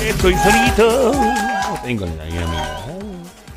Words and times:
Estoy 0.00 0.34
solito. 0.34 1.12
No 1.12 1.80
tengo 1.82 2.06
nadie 2.06 2.38
a 2.38 2.46
mi 2.46 2.56
lado. 2.56 2.84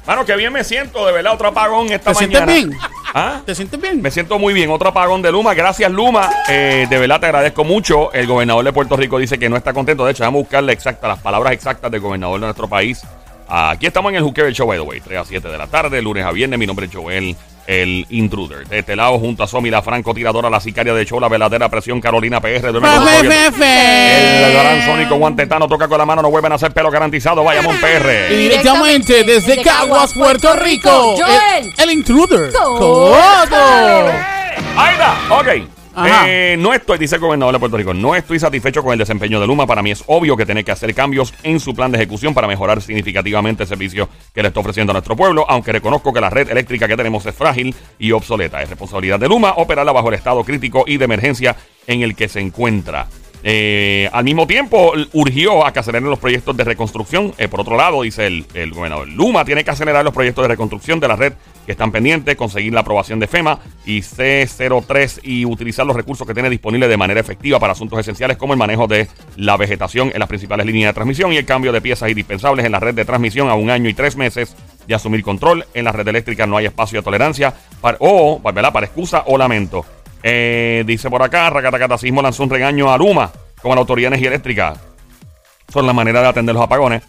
Mano, 0.05 0.25
que 0.25 0.35
bien 0.37 0.53
me 0.53 0.63
siento, 0.63 1.05
de 1.05 1.11
verdad, 1.11 1.33
otro 1.33 1.49
apagón 1.49 1.91
esta 1.91 2.13
¿Te 2.13 2.25
mañana. 2.27 2.51
sientes 2.53 2.69
bien? 2.79 2.79
¿Ah? 3.13 3.41
¿Te 3.45 3.55
sientes 3.55 3.81
bien? 3.81 4.01
Me 4.01 4.09
siento 4.11 4.39
muy 4.39 4.53
bien. 4.53 4.69
Otro 4.71 4.89
apagón 4.89 5.21
de 5.21 5.31
Luma. 5.31 5.53
Gracias, 5.53 5.91
Luma. 5.91 6.29
Eh, 6.47 6.87
de 6.89 6.97
verdad 6.97 7.19
te 7.19 7.25
agradezco 7.25 7.63
mucho. 7.65 8.13
El 8.13 8.25
gobernador 8.27 8.63
de 8.63 8.71
Puerto 8.71 8.95
Rico 8.95 9.17
dice 9.17 9.37
que 9.37 9.49
no 9.49 9.57
está 9.57 9.73
contento. 9.73 10.05
De 10.05 10.11
hecho, 10.11 10.23
vamos 10.23 10.39
a 10.39 10.43
buscarle 10.43 10.71
exacta, 10.73 11.07
las 11.09 11.19
palabras 11.19 11.51
exactas 11.53 11.91
del 11.91 11.99
gobernador 11.99 12.39
de 12.39 12.45
nuestro 12.47 12.69
país. 12.69 13.01
Aquí 13.49 13.85
estamos 13.87 14.11
en 14.11 14.17
el 14.17 14.23
Juqueo 14.23 14.49
Show, 14.51 14.67
by 14.67 14.77
the 14.77 14.83
way. 14.83 15.01
3 15.01 15.19
a 15.19 15.25
7 15.25 15.47
de 15.47 15.57
la 15.57 15.67
tarde, 15.67 16.01
lunes 16.01 16.25
a 16.25 16.31
viernes. 16.31 16.57
Mi 16.57 16.67
nombre 16.67 16.85
es 16.85 16.93
Joel, 16.93 17.35
el 17.67 18.05
intruder. 18.09 18.65
De 18.67 18.79
este 18.79 18.95
lado, 18.95 19.19
junto 19.19 19.43
a 19.43 19.47
Somi, 19.47 19.69
la 19.69 19.81
francotiradora, 19.81 20.49
la 20.49 20.59
sicaria 20.59 20.93
de 20.93 21.05
show, 21.05 21.19
la 21.19 21.27
verdadera 21.27 21.69
presión, 21.69 21.99
Carolina 22.01 22.39
PR. 22.41 22.71
duerme 22.71 22.87
con. 22.87 23.65
El 24.47 24.53
gran 24.53 24.85
sónico 24.85 25.15
guantetano 25.15 25.67
toca 25.67 25.87
con 25.87 25.97
la 25.97 26.05
mano, 26.05 26.21
no 26.21 26.29
vuelven 26.31 26.53
a 26.53 26.55
hacer 26.55 26.71
pelo 26.71 26.89
garantizado. 26.89 27.43
Vayamos 27.43 27.75
Y 27.75 27.79
PR. 27.79 28.29
directamente 28.37 29.23
desde 29.23 29.61
Caguas, 29.61 30.13
Puerto 30.13 30.55
Rico, 30.55 31.15
Joel. 31.17 31.73
el, 31.77 31.83
el 31.83 31.91
intruder. 31.91 32.51
Codo. 32.53 32.79
Codo. 33.49 34.11
Ahí 34.77 34.93
está, 34.93 35.17
ok. 35.29 35.47
Eh, 36.05 36.55
no 36.59 36.73
estoy, 36.73 36.97
dice 36.97 37.15
el 37.15 37.21
gobernador 37.21 37.55
de 37.55 37.59
Puerto 37.59 37.77
Rico, 37.77 37.93
no 37.93 38.15
estoy 38.15 38.39
satisfecho 38.39 38.83
con 38.83 38.93
el 38.93 38.99
desempeño 38.99 39.39
de 39.39 39.47
Luma. 39.47 39.65
Para 39.65 39.81
mí 39.81 39.91
es 39.91 40.03
obvio 40.07 40.37
que 40.37 40.45
tiene 40.45 40.63
que 40.63 40.71
hacer 40.71 40.93
cambios 40.93 41.33
en 41.43 41.59
su 41.59 41.73
plan 41.73 41.91
de 41.91 41.97
ejecución 41.97 42.33
para 42.33 42.47
mejorar 42.47 42.81
significativamente 42.81 43.63
el 43.63 43.69
servicio 43.69 44.07
que 44.33 44.41
le 44.41 44.49
está 44.49 44.59
ofreciendo 44.59 44.91
a 44.91 44.93
nuestro 44.93 45.15
pueblo, 45.15 45.45
aunque 45.49 45.71
reconozco 45.71 46.13
que 46.13 46.21
la 46.21 46.29
red 46.29 46.49
eléctrica 46.49 46.87
que 46.87 46.95
tenemos 46.95 47.25
es 47.25 47.33
frágil 47.33 47.73
y 47.97 48.11
obsoleta. 48.11 48.61
Es 48.61 48.69
responsabilidad 48.69 49.19
de 49.19 49.27
Luma 49.27 49.53
operarla 49.57 49.91
bajo 49.91 50.09
el 50.09 50.15
estado 50.15 50.43
crítico 50.43 50.83
y 50.85 50.97
de 50.97 51.05
emergencia 51.05 51.55
en 51.87 52.01
el 52.01 52.15
que 52.15 52.27
se 52.27 52.41
encuentra. 52.41 53.07
Eh, 53.49 54.09
al 54.11 54.25
mismo 54.25 54.45
tiempo, 54.45 54.91
urgió 55.13 55.65
a 55.65 55.71
que 55.71 55.79
aceleren 55.79 56.09
los 56.09 56.19
proyectos 56.19 56.57
de 56.57 56.65
reconstrucción. 56.65 57.33
Eh, 57.37 57.47
por 57.47 57.61
otro 57.61 57.77
lado, 57.77 58.01
dice 58.01 58.27
el, 58.27 58.45
el 58.53 58.73
gobernador, 58.73 59.07
Luma 59.07 59.45
tiene 59.45 59.63
que 59.63 59.71
acelerar 59.71 60.03
los 60.03 60.13
proyectos 60.13 60.43
de 60.43 60.49
reconstrucción 60.49 60.99
de 60.99 61.07
la 61.07 61.15
red 61.15 61.31
que 61.65 61.71
están 61.71 61.93
pendientes, 61.93 62.35
conseguir 62.35 62.73
la 62.73 62.81
aprobación 62.81 63.21
de 63.21 63.27
FEMA 63.27 63.59
y 63.85 63.99
C03 63.99 65.21
y 65.23 65.45
utilizar 65.45 65.85
los 65.85 65.95
recursos 65.95 66.27
que 66.27 66.33
tiene 66.33 66.49
disponibles 66.49 66.89
de 66.89 66.97
manera 66.97 67.21
efectiva 67.21 67.57
para 67.57 67.71
asuntos 67.71 67.97
esenciales 67.97 68.35
como 68.35 68.51
el 68.51 68.59
manejo 68.59 68.85
de 68.85 69.07
la 69.37 69.55
vegetación 69.55 70.11
en 70.13 70.19
las 70.19 70.27
principales 70.27 70.65
líneas 70.65 70.89
de 70.89 70.95
transmisión 70.95 71.31
y 71.31 71.37
el 71.37 71.45
cambio 71.45 71.71
de 71.71 71.79
piezas 71.79 72.09
indispensables 72.09 72.65
en 72.65 72.73
la 72.73 72.81
red 72.81 72.95
de 72.95 73.05
transmisión 73.05 73.47
a 73.47 73.55
un 73.55 73.69
año 73.69 73.87
y 73.87 73.93
tres 73.93 74.17
meses 74.17 74.57
de 74.87 74.95
asumir 74.95 75.23
control. 75.23 75.65
En 75.73 75.85
la 75.85 75.93
red 75.93 76.07
eléctrica 76.07 76.45
no 76.47 76.57
hay 76.57 76.65
espacio 76.65 76.99
de 76.99 77.03
tolerancia 77.03 77.53
para, 77.79 77.97
o, 78.01 78.41
para 78.41 78.85
excusa 78.85 79.23
o 79.25 79.37
lamento. 79.37 79.85
Eh, 80.23 80.83
dice 80.85 81.09
por 81.09 81.21
acá, 81.21 81.49
Racatacatacismo 81.49 82.21
lanzó 82.21 82.43
un 82.43 82.49
regaño 82.49 82.91
a 82.91 82.97
Luma 82.97 83.31
como 83.61 83.73
a 83.73 83.75
la 83.75 83.81
Autoridad 83.81 84.09
de 84.09 84.15
Energía 84.15 84.29
Eléctrica 84.29 84.75
sobre 85.67 85.87
la 85.87 85.93
manera 85.93 86.21
de 86.21 86.27
atender 86.27 86.55
los 86.55 86.63
apagones. 86.63 87.03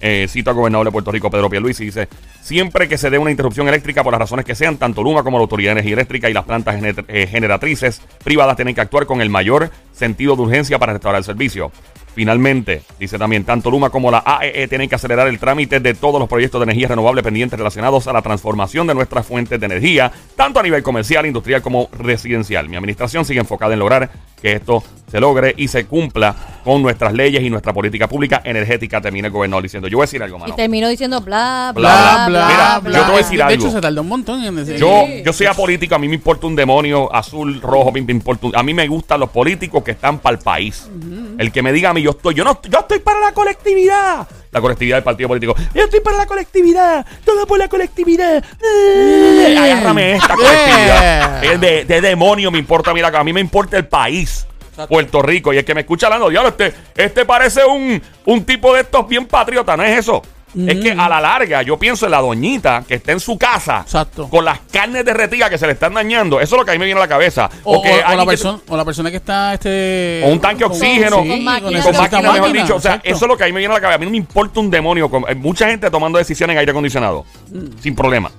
Eh, 0.00 0.26
cito 0.28 0.50
al 0.50 0.56
gobernador 0.56 0.86
de 0.86 0.92
Puerto 0.92 1.10
Rico, 1.10 1.30
Pedro 1.30 1.50
Pierluisi, 1.50 1.86
dice, 1.86 2.08
siempre 2.40 2.88
que 2.88 2.96
se 2.96 3.10
dé 3.10 3.18
una 3.18 3.32
interrupción 3.32 3.66
eléctrica 3.66 4.04
por 4.04 4.12
las 4.12 4.20
razones 4.20 4.44
que 4.44 4.54
sean, 4.54 4.76
tanto 4.76 5.02
Luma 5.02 5.24
como 5.24 5.38
la 5.38 5.42
Autoridad 5.42 5.70
de 5.70 5.80
Energía 5.80 5.94
Eléctrica 5.94 6.30
y 6.30 6.32
las 6.32 6.44
plantas 6.44 6.80
eh, 6.80 7.26
generatrices 7.26 8.00
privadas 8.22 8.54
tienen 8.54 8.76
que 8.76 8.80
actuar 8.80 9.06
con 9.06 9.20
el 9.20 9.30
mayor 9.30 9.70
sentido 9.92 10.36
de 10.36 10.42
urgencia 10.42 10.78
para 10.78 10.92
restaurar 10.92 11.18
el 11.18 11.24
servicio. 11.24 11.72
Finalmente, 12.22 12.82
dice 12.98 13.16
también, 13.16 13.44
tanto 13.44 13.70
Luma 13.70 13.90
como 13.90 14.10
la 14.10 14.24
AEE 14.26 14.66
tienen 14.66 14.88
que 14.88 14.96
acelerar 14.96 15.28
el 15.28 15.38
trámite 15.38 15.78
de 15.78 15.94
todos 15.94 16.18
los 16.18 16.28
proyectos 16.28 16.58
de 16.60 16.64
energía 16.64 16.88
renovable 16.88 17.22
pendientes 17.22 17.56
relacionados 17.56 18.08
a 18.08 18.12
la 18.12 18.22
transformación 18.22 18.88
de 18.88 18.94
nuestras 18.96 19.24
fuentes 19.24 19.60
de 19.60 19.66
energía, 19.66 20.10
tanto 20.34 20.58
a 20.58 20.64
nivel 20.64 20.82
comercial, 20.82 21.26
industrial 21.26 21.62
como 21.62 21.88
residencial. 21.96 22.68
Mi 22.68 22.74
administración 22.74 23.24
sigue 23.24 23.38
enfocada 23.38 23.74
en 23.74 23.78
lograr 23.78 24.10
que 24.42 24.52
esto 24.54 24.82
se 25.08 25.20
logre 25.20 25.54
y 25.56 25.68
se 25.68 25.86
cumpla 25.86 26.34
con 26.64 26.82
nuestras 26.82 27.12
leyes 27.14 27.42
y 27.42 27.48
nuestra 27.50 27.72
política 27.72 28.08
pública 28.08 28.42
energética, 28.44 29.00
termina 29.00 29.28
el 29.28 29.32
gobernador 29.32 29.62
diciendo. 29.62 29.86
Yo 29.88 29.96
voy 29.98 30.02
a 30.04 30.06
decir 30.06 30.22
algo, 30.22 30.36
Y 30.38 30.40
mano. 30.40 30.54
terminó 30.56 30.88
diciendo 30.88 31.20
bla, 31.20 31.72
Bla, 31.74 32.26
bla, 32.26 32.26
bla, 32.26 32.28
bla. 32.28 32.48
Mira, 32.48 32.78
bla. 32.80 32.98
yo 32.98 33.04
te 33.04 33.10
voy 33.12 33.20
a 33.20 33.22
decir 33.22 33.36
de 33.38 33.42
algo. 33.44 33.54
hecho, 33.64 33.70
se 33.72 33.80
tardó 33.80 34.02
un 34.02 34.08
montón 34.08 34.44
en 34.44 34.56
decir. 34.56 34.76
Yo, 34.76 35.06
yo 35.24 35.32
soy 35.32 35.46
apolítico, 35.46 35.94
a 35.94 35.98
mí 35.98 36.08
me 36.08 36.16
importa 36.16 36.46
un 36.46 36.54
demonio 36.56 37.14
azul, 37.14 37.60
rojo, 37.62 37.90
me 37.92 38.00
importa 38.00 38.48
un- 38.48 38.56
A 38.56 38.62
mí 38.62 38.74
me 38.74 38.86
gustan 38.86 39.18
los 39.20 39.30
políticos 39.30 39.82
que 39.82 39.92
están 39.92 40.18
para 40.18 40.36
el 40.36 40.42
país. 40.42 40.90
El 41.38 41.52
que 41.52 41.62
me 41.62 41.72
diga 41.72 41.88
a 41.90 41.94
mí, 41.94 42.02
yo 42.08 42.12
estoy, 42.12 42.34
yo 42.34 42.44
no, 42.44 42.58
yo 42.62 42.78
estoy 42.78 43.00
para 43.00 43.20
la 43.20 43.32
colectividad. 43.32 44.26
La 44.50 44.62
colectividad 44.62 44.96
del 44.96 45.04
partido 45.04 45.28
político. 45.28 45.54
Yo 45.74 45.84
estoy 45.84 46.00
para 46.00 46.16
la 46.16 46.24
colectividad. 46.24 47.04
Todo 47.22 47.46
por 47.46 47.58
la 47.58 47.68
colectividad. 47.68 48.42
Eh, 48.62 49.56
Agárrame 49.58 50.14
esta 50.14 50.34
colectividad. 50.34 51.42
Yeah. 51.42 51.52
Es 51.52 51.60
de, 51.60 51.84
de 51.84 52.00
demonio 52.00 52.50
me 52.50 52.58
importa, 52.58 52.94
mira, 52.94 53.08
a 53.08 53.24
mí 53.24 53.34
me 53.34 53.42
importa 53.42 53.76
el 53.76 53.86
país. 53.86 54.46
Puerto 54.88 55.20
Rico. 55.20 55.52
Y 55.52 55.58
el 55.58 55.66
que 55.66 55.74
me 55.74 55.82
escucha 55.82 56.06
hablando, 56.06 56.30
diablo, 56.30 56.48
este, 56.48 56.72
este 56.96 57.26
parece 57.26 57.66
un, 57.66 58.00
un 58.24 58.44
tipo 58.44 58.72
de 58.74 58.82
estos 58.82 59.06
bien 59.06 59.26
patriota, 59.26 59.76
¿no 59.76 59.82
es 59.82 59.98
eso? 59.98 60.22
Es 60.56 60.78
que 60.80 60.92
a 60.92 61.08
la 61.08 61.20
larga 61.20 61.62
yo 61.62 61.78
pienso 61.78 62.06
en 62.06 62.12
la 62.12 62.20
doñita 62.20 62.82
que 62.88 62.94
está 62.94 63.12
en 63.12 63.20
su 63.20 63.36
casa 63.36 63.80
Exacto. 63.82 64.28
con 64.28 64.44
las 64.44 64.60
carnes 64.72 65.04
derretidas 65.04 65.50
que 65.50 65.58
se 65.58 65.66
le 65.66 65.72
están 65.74 65.92
dañando. 65.94 66.40
Eso 66.40 66.54
es 66.56 66.60
lo 66.60 66.64
que 66.64 66.70
a 66.70 66.74
mí 66.74 66.78
me 66.78 66.86
viene 66.86 66.98
a 67.00 67.04
la 67.04 67.08
cabeza. 67.08 67.50
O, 67.64 67.82
que 67.82 67.92
o- 67.92 67.96
la 68.16 68.16
que- 68.22 68.26
persona, 68.26 68.58
o 68.66 68.76
la 68.76 68.84
persona 68.84 69.10
que 69.10 69.18
está 69.18 69.54
este 69.54 70.22
O 70.24 70.28
un 70.28 70.40
tanque 70.40 70.64
de 70.64 70.70
con- 70.70 70.76
oxígeno. 70.78 71.22
sí, 71.22 71.28
Con 71.28 71.44
máquina. 71.44 71.82
con 71.82 71.96
máquina, 71.96 72.22
mejor 72.22 72.40
máquina, 72.40 72.62
dicho. 72.62 72.76
O 72.76 72.80
sea, 72.80 72.92
exacto. 72.94 73.10
eso 73.10 73.24
es 73.24 73.28
lo 73.28 73.36
que 73.36 73.44
a 73.44 73.46
mí 73.46 73.52
me 73.52 73.58
viene 73.58 73.72
a 73.74 73.76
la 73.76 73.80
cabeza. 73.82 73.96
A 73.96 73.98
mí 73.98 74.04
no 74.06 74.10
me 74.10 74.16
importa 74.16 74.60
un 74.60 74.70
demonio. 74.70 75.08
con- 75.10 75.24
hay 75.28 75.34
mucha 75.34 75.68
gente 75.68 75.90
tomando 75.90 76.18
decisiones 76.18 76.54
en 76.54 76.58
aire 76.60 76.70
acondicionado. 76.72 77.24
Mm. 77.52 77.78
Sin 77.80 77.94
problema. 77.94 78.30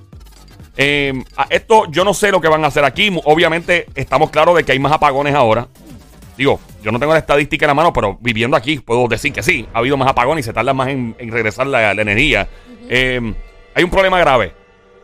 Eh, 0.78 1.14
esto 1.50 1.84
yo 1.92 2.04
no 2.06 2.14
sé 2.14 2.32
lo 2.32 2.40
que 2.42 2.48
van 2.48 2.64
a 2.64 2.68
hacer 2.68 2.84
aquí. 2.86 3.12
Obviamente 3.26 3.86
estamos 3.96 4.30
claros 4.30 4.56
de 4.56 4.64
que 4.64 4.72
hay 4.72 4.80
más 4.80 4.92
apagones 4.94 5.36
ahora. 5.36 5.68
Digo, 6.40 6.58
yo 6.82 6.90
no 6.94 7.00
tengo 7.00 7.12
la 7.12 7.20
estadística 7.20 7.66
en 7.66 7.68
la 7.68 7.74
mano, 7.74 7.92
pero 7.92 8.18
viviendo 8.22 8.56
aquí 8.56 8.80
puedo 8.80 9.10
decir 9.10 9.34
que 9.34 9.44
sí. 9.44 9.68
Ha 9.74 9.80
habido 9.80 9.98
más 9.98 10.08
apagones 10.08 10.46
y 10.46 10.48
se 10.48 10.54
tarda 10.54 10.74
más 10.74 10.88
en, 10.88 11.14
en 11.20 11.32
regresar 11.34 11.68
la, 11.68 11.94
la 11.94 12.02
energía. 12.02 12.48
Eh, 12.88 13.34
hay 13.76 13.84
un 13.84 13.90
problema 13.90 14.18
grave 14.20 14.54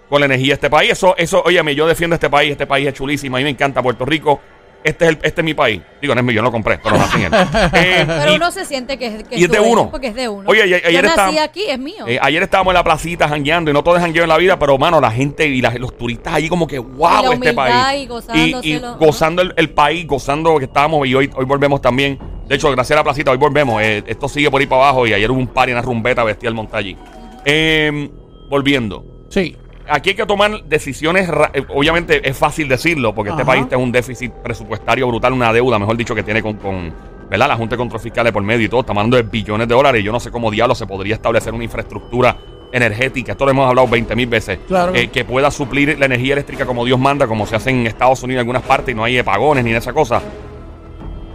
con 0.08 0.22
la 0.22 0.28
energía 0.28 0.52
de 0.52 0.54
este 0.54 0.70
país. 0.70 0.94
Eso, 0.94 1.14
eso, 1.18 1.44
óyeme, 1.46 1.76
yo 1.76 1.88
defiendo 1.88 2.14
este 2.14 2.30
país. 2.30 2.54
Este 2.54 2.66
país 2.66 2.88
es 2.88 2.94
chulísimo. 2.94 3.36
A 3.36 3.40
mí 3.40 3.44
me 3.44 3.50
encanta 3.50 3.84
Puerto 3.84 4.06
Rico. 4.06 4.40
Este 4.86 5.06
es, 5.06 5.12
el, 5.12 5.20
este 5.24 5.42
es 5.42 5.46
mi 5.46 5.54
país. 5.56 5.82
Digo, 6.00 6.14
no 6.14 6.22
es 6.22 6.26
mío, 6.26 6.36
yo 6.36 6.42
no 6.44 6.50
lo 6.50 6.52
compré, 6.52 6.78
pero 6.78 6.96
nací 6.96 7.18
en 7.24 7.34
él. 7.34 7.48
Eh, 7.74 8.04
Pero 8.08 8.34
y- 8.34 8.36
uno 8.36 8.52
se 8.52 8.66
siente 8.66 8.98
que, 9.00 9.24
que 9.24 9.38
y 9.40 9.44
es 9.46 9.50
de 9.50 9.60
uno. 9.60 9.90
Porque 9.90 10.08
es 10.10 10.14
de 10.16 10.30
uno. 10.30 10.48
Oye, 10.48 10.60
y- 10.68 10.74
ayer 10.76 10.92
Yo 10.92 11.02
nací 11.02 11.10
estábamos- 11.10 11.42
aquí, 11.42 11.64
es 11.68 11.80
mío. 11.80 12.06
eh, 12.08 12.20
ayer 12.22 12.44
estábamos 12.44 12.72
en 12.72 12.76
la 12.76 12.84
placita 12.84 13.28
jangueando 13.28 13.72
y 13.72 13.74
no 13.74 13.84
todo 13.84 13.96
es 13.96 14.02
jangueo 14.04 14.24
en 14.24 14.30
la 14.30 14.38
vida, 14.38 14.60
pero 14.60 14.78
mano, 14.78 15.02
la 15.02 15.10
gente 15.12 15.48
y 15.48 15.60
la- 15.60 15.72
los 15.74 15.98
turistas 15.98 16.36
allí 16.36 16.48
como 16.50 16.68
que 16.68 16.78
wow 16.78 16.94
Y 16.96 17.00
la 17.00 17.18
este 17.22 17.36
humildad 17.36 17.56
país. 17.56 18.04
y 18.04 18.06
gozándoselo. 18.08 18.98
gozando 18.98 19.42
el, 19.42 19.54
el 19.58 19.70
país, 19.72 20.06
gozando 20.06 20.58
que 20.60 20.66
estábamos 20.66 21.08
y 21.08 21.16
hoy, 21.16 21.32
hoy 21.36 21.46
volvemos 21.46 21.82
también. 21.82 22.20
De 22.48 22.54
hecho, 22.56 22.70
gracias 22.70 22.92
a 22.92 23.00
la 23.00 23.04
placita, 23.04 23.32
hoy 23.32 23.38
volvemos. 23.38 23.82
Eh, 23.82 24.04
esto 24.06 24.30
sigue 24.30 24.52
por 24.52 24.62
ahí 24.62 24.68
para 24.68 24.84
abajo 24.84 25.08
y 25.08 25.14
ayer 25.14 25.32
hubo 25.32 25.40
un 25.40 25.48
par 25.48 25.68
y 25.68 25.72
una 25.72 25.82
rumbeta 25.82 26.24
bestial 26.24 26.54
montada 26.54 26.78
allí. 26.78 26.96
Eh, 27.44 28.08
volviendo. 28.50 29.04
Sí. 29.30 29.58
Aquí 29.88 30.10
hay 30.12 30.16
que 30.16 30.26
tomar 30.26 30.64
decisiones, 30.64 31.30
eh, 31.54 31.64
obviamente 31.70 32.28
es 32.28 32.36
fácil 32.38 32.68
decirlo, 32.68 33.14
porque 33.14 33.32
este 33.32 33.46
país 33.46 33.68
tiene 33.68 33.84
un 33.84 33.92
déficit 33.92 34.32
presupuestario 34.32 35.08
brutal, 35.08 35.34
una 35.34 35.54
deuda, 35.54 35.78
mejor 35.78 35.96
dicho, 35.96 36.16
que 36.16 36.24
tiene 36.24 36.42
con, 36.42 36.56
con 36.56 36.92
¿verdad? 37.30 37.48
la 37.50 37.56
Junta 37.56 37.76
de 37.76 37.78
Control 37.78 38.00
Fiscal 38.02 38.26
de 38.26 38.34
por 38.34 38.42
medio 38.42 38.66
y 38.66 38.70
todo, 38.70 38.80
estamos 38.82 39.02
hablando 39.02 39.18
de 39.18 39.24
billones 39.24 39.68
de 39.68 39.76
dólares, 39.76 40.04
yo 40.04 40.12
no 40.12 40.20
sé 40.20 40.32
cómo 40.32 40.50
diablos 40.50 40.78
se 40.80 40.88
podría 40.88 41.14
establecer 41.16 41.54
una 41.54 41.64
infraestructura 41.64 42.36
energética, 42.72 43.34
esto 43.34 43.46
lo 43.46 43.52
hemos 43.52 43.70
hablado 43.70 43.88
20 43.88 44.16
mil 44.16 44.28
veces, 44.28 44.58
Claro. 44.68 44.94
eh, 44.96 45.10
que 45.10 45.24
pueda 45.24 45.52
suplir 45.52 45.98
la 46.00 46.06
energía 46.08 46.34
eléctrica 46.34 46.66
como 46.66 46.84
Dios 46.84 47.00
manda, 47.00 47.28
como 47.28 47.46
se 47.46 47.56
hace 47.56 47.70
en 47.70 47.86
Estados 47.86 48.24
Unidos 48.24 48.38
en 48.38 48.48
algunas 48.48 48.64
partes 48.64 48.92
y 48.94 48.96
no 48.98 49.04
hay 49.04 49.20
apagones 49.20 49.64
ni 49.64 49.72
esa 49.74 49.94
cosa. 49.94 50.20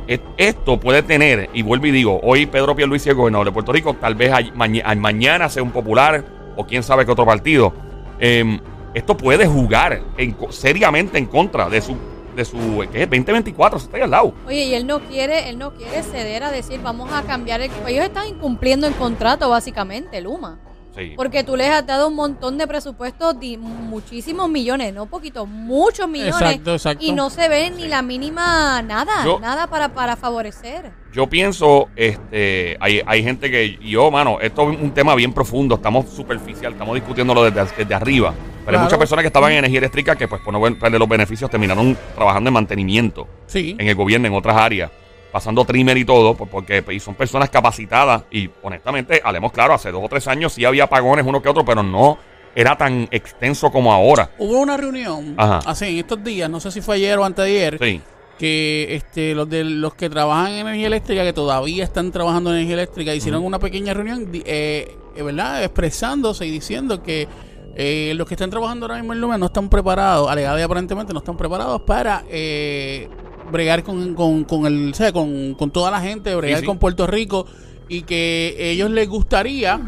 Et- 0.09 0.21
Esto 0.37 0.79
puede 0.81 1.03
tener, 1.05 1.51
y 1.55 1.63
vuelvo 1.63 1.87
y 1.87 1.93
digo, 1.93 2.19
hoy 2.25 2.47
Pedro 2.47 2.75
Pierluisi, 2.75 3.11
el 3.11 3.15
gobernador 3.15 3.47
de 3.47 3.53
Puerto 3.53 3.71
Rico, 3.73 3.95
tal 3.95 4.17
vez 4.17 4.33
mañana 4.57 5.49
sea 5.49 5.63
un 5.63 5.71
popular 5.71 6.25
o 6.57 6.67
quién 6.67 6.83
sabe 6.83 7.05
qué 7.07 7.13
otro 7.13 7.25
partido. 7.25 7.73
Em, 8.21 8.61
esto 8.95 9.17
puede 9.17 9.47
jugar 9.47 10.03
seriamente 10.51 11.17
en 11.19 11.27
contra 11.27 11.69
de 11.69 11.81
su, 11.81 11.97
de 12.37 12.45
su 12.45 12.59
¿qué 12.93 13.05
es? 13.05 13.11
2024, 13.11 13.79
se 13.79 13.85
está 13.87 13.97
ahí 13.97 14.03
al 14.03 14.11
lado. 14.11 14.35
Oye, 14.47 14.67
y 14.67 14.75
él 14.75 14.87
no 14.87 15.01
quiere, 15.01 15.49
él 15.49 15.59
no 15.59 15.73
quiere 15.73 16.03
ceder 16.03 16.43
a 16.43 16.51
decir 16.51 16.81
vamos 16.83 17.11
a 17.13 17.23
cambiar 17.23 17.61
el. 17.61 17.71
Ellos 17.89 18.05
están 18.05 18.29
incumpliendo 18.29 18.87
el 18.87 18.95
contrato, 18.95 19.49
básicamente, 19.49 20.21
Luma. 20.21 20.59
Sí. 21.01 21.15
Porque 21.17 21.43
tú 21.45 21.57
les 21.57 21.69
has 21.71 21.87
dado 21.87 22.09
un 22.09 22.15
montón 22.15 22.59
de 22.59 22.67
presupuestos, 22.67 23.39
de 23.41 23.57
muchísimos 23.59 24.49
millones, 24.49 24.93
no 24.95 25.07
poquitos, 25.07 25.49
muchos 25.49 26.09
millones. 26.09 26.35
Exacto, 26.41 26.75
exacto. 26.75 27.05
Y 27.05 27.13
no 27.13 27.31
se 27.31 27.49
ve 27.49 27.71
ni 27.71 27.89
la 27.89 28.03
mínima 28.03 28.83
nada, 28.83 29.25
Yo- 29.25 29.41
nada 29.41 29.67
para, 29.67 29.95
para 29.95 30.17
favorecer. 30.17 30.93
Yo 31.13 31.27
pienso, 31.29 31.89
este, 31.97 32.77
hay, 32.81 33.03
hay 33.05 33.23
gente 33.25 33.51
que, 33.51 33.79
yo, 33.83 34.11
mano, 34.11 34.39
esto 34.41 34.71
es 34.71 34.81
un 34.81 34.93
tema 34.93 35.15
bien 35.15 35.33
profundo, 35.33 35.75
estamos 35.77 36.09
superficial, 36.11 36.73
estamos 36.73 36.95
discutiéndolo 36.95 37.43
desde, 37.51 37.69
desde 37.79 37.95
arriba. 37.95 38.33
Pero 38.33 38.65
Claro. 38.65 38.79
hay 38.79 38.85
muchas 38.85 38.99
personas 38.99 39.23
que 39.23 39.27
estaban 39.29 39.51
en 39.53 39.59
energía 39.59 39.79
eléctrica 39.79 40.15
que, 40.15 40.29
pues, 40.29 40.41
por 40.43 40.53
no 40.53 40.61
perder 40.79 41.01
los 41.01 41.09
beneficios, 41.09 41.51
terminaron 41.51 41.97
trabajando 42.15 42.49
en 42.49 42.55
mantenimiento. 42.55 43.27
Sí. 43.47 43.75
en 43.79 43.89
el 43.89 43.97
gobierno, 43.97 44.29
en 44.29 44.35
otras 44.35 44.57
áreas, 44.57 44.93
pasando 45.31 45.65
trimmer 45.65 45.97
y 45.97 46.05
todo, 46.05 46.35
porque 46.35 46.83
pues, 46.83 46.97
y 46.97 47.01
son 47.01 47.15
personas 47.15 47.51
capacitadas. 47.51 48.25
Y 48.31 48.51
honestamente, 48.63 49.21
hablemos 49.25 49.53
claro, 49.53 49.75
hace 49.75 49.91
dos 49.93 50.03
o 50.05 50.09
tres 50.09 50.27
años 50.29 50.53
sí 50.53 50.65
había 50.65 50.85
apagones 50.85 51.25
uno 51.27 51.41
que 51.43 51.49
otro, 51.49 51.65
pero 51.65 51.83
no 51.83 52.19
era 52.55 52.77
tan 52.77 53.09
extenso 53.11 53.71
como 53.71 53.93
ahora. 53.93 54.31
Hubo 54.39 54.59
una 54.59 54.77
reunión 54.77 55.35
Ajá. 55.37 55.61
así 55.67 55.87
en 55.87 55.99
estos 55.99 56.23
días, 56.25 56.51
no 56.51 56.59
sé 56.61 56.71
si 56.73 56.81
fue 56.81 56.97
ayer 56.97 57.19
o 57.19 57.25
antes 57.25 57.45
de 57.45 57.51
ayer, 57.51 57.79
Sí. 57.81 58.01
que 58.39 58.89
este 58.97 59.35
los 59.35 59.49
de 59.49 59.63
los 59.65 59.95
que 59.95 60.11
trabajan 60.11 60.53
en 60.53 60.59
energía 60.67 60.89
eléctrica, 60.89 61.23
que 61.23 61.33
todavía 61.33 61.85
están 61.85 62.11
trabajando 62.11 62.51
en 62.51 62.57
energía 62.57 62.75
eléctrica, 62.75 63.15
hicieron 63.15 63.45
una 63.45 63.59
pequeña 63.61 63.95
reunión, 63.95 64.29
eh, 64.33 64.97
eh, 65.15 65.23
¿verdad? 65.23 65.63
Expresándose 65.63 66.45
y 66.47 66.51
diciendo 66.51 67.03
que 67.03 67.29
eh, 67.77 68.13
los 68.17 68.27
que 68.27 68.35
están 68.35 68.51
trabajando 68.51 68.87
ahora 68.87 68.97
mismo 68.97 69.13
en 69.13 69.21
Luma 69.21 69.39
no 69.39 69.47
están 69.47 69.69
preparados, 69.69 70.29
alegado 70.29 70.59
y 70.59 70.63
aparentemente 70.63 71.13
no 71.13 71.21
están 71.21 71.37
preparados 71.37 71.83
para 71.83 72.25
eh, 72.29 73.09
bregar 73.51 73.83
con, 73.83 74.15
con, 74.15 74.45
con 74.45 74.67
el, 74.67 74.95
sea, 74.95 75.13
con, 75.13 75.55
con 75.55 75.71
toda 75.71 75.91
la 75.91 76.01
gente, 76.01 76.35
bregar 76.35 76.61
sí. 76.61 76.67
con 76.67 76.79
Puerto 76.79 77.07
Rico 77.07 77.47
y 77.89 78.03
que 78.03 78.57
ellos 78.59 78.91
les 78.91 79.09
gustaría 79.09 79.81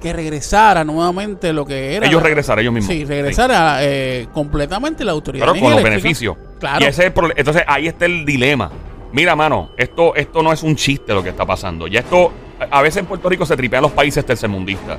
que 0.00 0.12
regresara 0.12 0.84
nuevamente 0.84 1.52
lo 1.52 1.64
que 1.64 1.96
era. 1.96 2.06
Ellos 2.06 2.22
regresar, 2.22 2.58
ellos 2.58 2.72
mismos. 2.72 2.92
Sí, 2.92 3.04
regresara 3.04 3.78
eh, 3.82 4.28
completamente 4.32 5.04
la 5.04 5.12
autoridad. 5.12 5.46
Pero 5.46 5.60
con 5.60 5.72
los 5.72 5.82
beneficios. 5.82 6.36
Claro. 6.58 6.84
Y 6.84 6.88
ese 6.88 7.06
es 7.06 7.12
el 7.14 7.32
Entonces 7.36 7.62
ahí 7.66 7.88
está 7.88 8.06
el 8.06 8.24
dilema. 8.24 8.70
Mira, 9.12 9.34
mano, 9.34 9.70
esto, 9.76 10.14
esto 10.14 10.42
no 10.42 10.52
es 10.52 10.62
un 10.62 10.76
chiste 10.76 11.14
lo 11.14 11.22
que 11.22 11.30
está 11.30 11.46
pasando. 11.46 11.86
Ya 11.86 12.00
esto, 12.00 12.32
a 12.60 12.78
a 12.78 12.82
veces 12.82 12.98
en 12.98 13.06
Puerto 13.06 13.28
Rico 13.28 13.46
se 13.46 13.56
tripean 13.56 13.82
los 13.82 13.92
países 13.92 14.24
tercermundistas. 14.24 14.98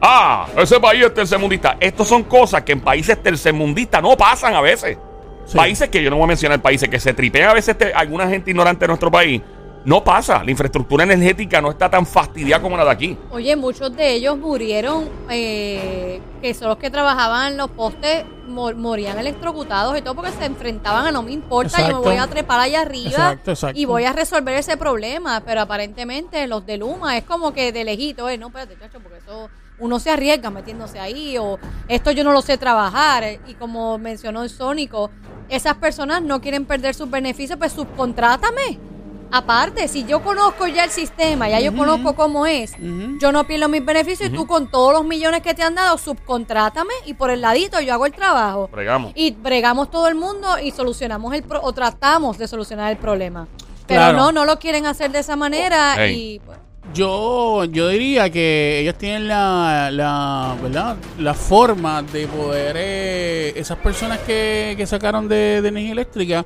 Ah, 0.00 0.46
ese 0.56 0.80
país 0.80 1.04
es 1.04 1.12
tercermundista. 1.12 1.76
Estos 1.78 2.08
son 2.08 2.22
cosas 2.24 2.62
que 2.62 2.72
en 2.72 2.80
países 2.80 3.22
tercermundistas 3.22 4.02
no 4.02 4.16
pasan 4.16 4.54
a 4.54 4.60
veces. 4.60 4.96
Sí. 5.50 5.56
Países 5.56 5.88
que 5.88 6.02
yo 6.02 6.10
no 6.10 6.16
voy 6.16 6.24
a 6.24 6.28
mencionar, 6.28 6.60
países 6.62 6.88
que 6.88 7.00
se 7.00 7.12
tripean 7.12 7.50
a 7.50 7.54
veces 7.54 7.76
te- 7.76 7.92
alguna 7.92 8.28
gente 8.28 8.50
ignorante 8.50 8.84
de 8.84 8.88
nuestro 8.88 9.10
país. 9.10 9.40
No 9.84 10.04
pasa. 10.04 10.44
La 10.44 10.50
infraestructura 10.50 11.04
energética 11.04 11.60
no 11.62 11.70
está 11.70 11.90
tan 11.90 12.04
fastidiada 12.06 12.62
como 12.62 12.76
la 12.76 12.84
de 12.84 12.90
aquí. 12.90 13.18
Oye, 13.30 13.56
muchos 13.56 13.96
de 13.96 14.12
ellos 14.12 14.36
murieron, 14.38 15.08
eh, 15.30 16.20
que 16.42 16.52
son 16.54 16.68
los 16.68 16.76
que 16.76 16.90
trabajaban 16.90 17.52
en 17.52 17.56
los 17.56 17.70
postes, 17.70 18.24
mor- 18.46 18.76
morían 18.76 19.18
electrocutados 19.18 19.96
y 19.98 20.02
todo 20.02 20.14
porque 20.16 20.32
se 20.32 20.44
enfrentaban 20.44 21.06
a 21.06 21.10
no 21.12 21.22
me 21.22 21.32
importa, 21.32 21.80
yo 21.88 21.98
me 22.00 22.04
voy 22.10 22.16
a 22.16 22.26
trepar 22.26 22.60
allá 22.60 22.82
arriba 22.82 23.08
Exacto, 23.10 23.50
exacto. 23.52 23.80
y 23.80 23.86
voy 23.86 24.04
a 24.04 24.12
resolver 24.12 24.54
ese 24.56 24.76
problema. 24.76 25.40
Pero 25.46 25.62
aparentemente 25.62 26.46
los 26.46 26.64
de 26.66 26.76
Luma 26.76 27.16
es 27.16 27.24
como 27.24 27.52
que 27.54 27.72
de 27.72 27.82
lejito, 27.84 28.28
eh, 28.28 28.36
no, 28.38 28.48
espérate, 28.48 28.76
chacho, 28.78 29.00
porque 29.00 29.18
eso 29.18 29.48
uno 29.80 29.98
se 29.98 30.10
arriesga 30.10 30.50
metiéndose 30.50 31.00
ahí 31.00 31.36
o 31.38 31.58
esto 31.88 32.10
yo 32.12 32.22
no 32.24 32.32
lo 32.32 32.42
sé 32.42 32.56
trabajar. 32.58 33.24
Y 33.46 33.54
como 33.54 33.98
mencionó 33.98 34.42
el 34.42 34.50
Sónico, 34.50 35.10
esas 35.48 35.74
personas 35.76 36.22
no 36.22 36.40
quieren 36.40 36.64
perder 36.66 36.94
sus 36.94 37.10
beneficios, 37.10 37.58
pues 37.58 37.72
subcontrátame. 37.72 38.78
Aparte, 39.32 39.86
si 39.86 40.04
yo 40.04 40.24
conozco 40.24 40.66
ya 40.66 40.82
el 40.82 40.90
sistema, 40.90 41.48
ya 41.48 41.60
yo 41.60 41.72
conozco 41.76 42.16
cómo 42.16 42.46
es, 42.46 42.72
yo 43.20 43.30
no 43.30 43.46
pierdo 43.46 43.68
mis 43.68 43.84
beneficios 43.84 44.28
y 44.28 44.32
tú 44.32 44.44
con 44.44 44.68
todos 44.72 44.92
los 44.92 45.04
millones 45.04 45.40
que 45.42 45.54
te 45.54 45.62
han 45.62 45.76
dado, 45.76 45.96
subcontrátame 45.98 46.92
y 47.06 47.14
por 47.14 47.30
el 47.30 47.40
ladito 47.40 47.80
yo 47.80 47.92
hago 47.94 48.06
el 48.06 48.12
trabajo. 48.12 48.68
Bregamos. 48.72 49.12
Y 49.14 49.30
bregamos 49.30 49.88
todo 49.88 50.08
el 50.08 50.16
mundo 50.16 50.58
y 50.60 50.72
solucionamos 50.72 51.32
el 51.32 51.44
pro 51.44 51.60
o 51.62 51.72
tratamos 51.72 52.38
de 52.38 52.48
solucionar 52.48 52.90
el 52.90 52.98
problema. 52.98 53.46
Pero 53.86 54.00
Claro. 54.00 54.18
no, 54.18 54.32
no 54.32 54.44
lo 54.44 54.58
quieren 54.58 54.86
hacer 54.86 55.12
de 55.12 55.20
esa 55.20 55.36
manera 55.36 56.04
Ey. 56.04 56.34
y 56.34 56.38
pues, 56.40 56.58
Yo, 56.92 57.64
yo 57.66 57.88
diría 57.88 58.30
que 58.30 58.80
ellos 58.80 58.96
tienen 58.96 59.28
la, 59.28 59.90
la, 59.92 60.56
¿verdad? 60.60 60.96
la 61.18 61.34
forma 61.34 62.02
de 62.02 62.26
poder, 62.26 62.76
eh, 62.78 63.52
esas 63.54 63.78
personas 63.78 64.18
que, 64.20 64.74
que 64.76 64.86
sacaron 64.86 65.28
de, 65.28 65.62
de 65.62 65.68
energía 65.68 65.92
eléctrica, 65.92 66.44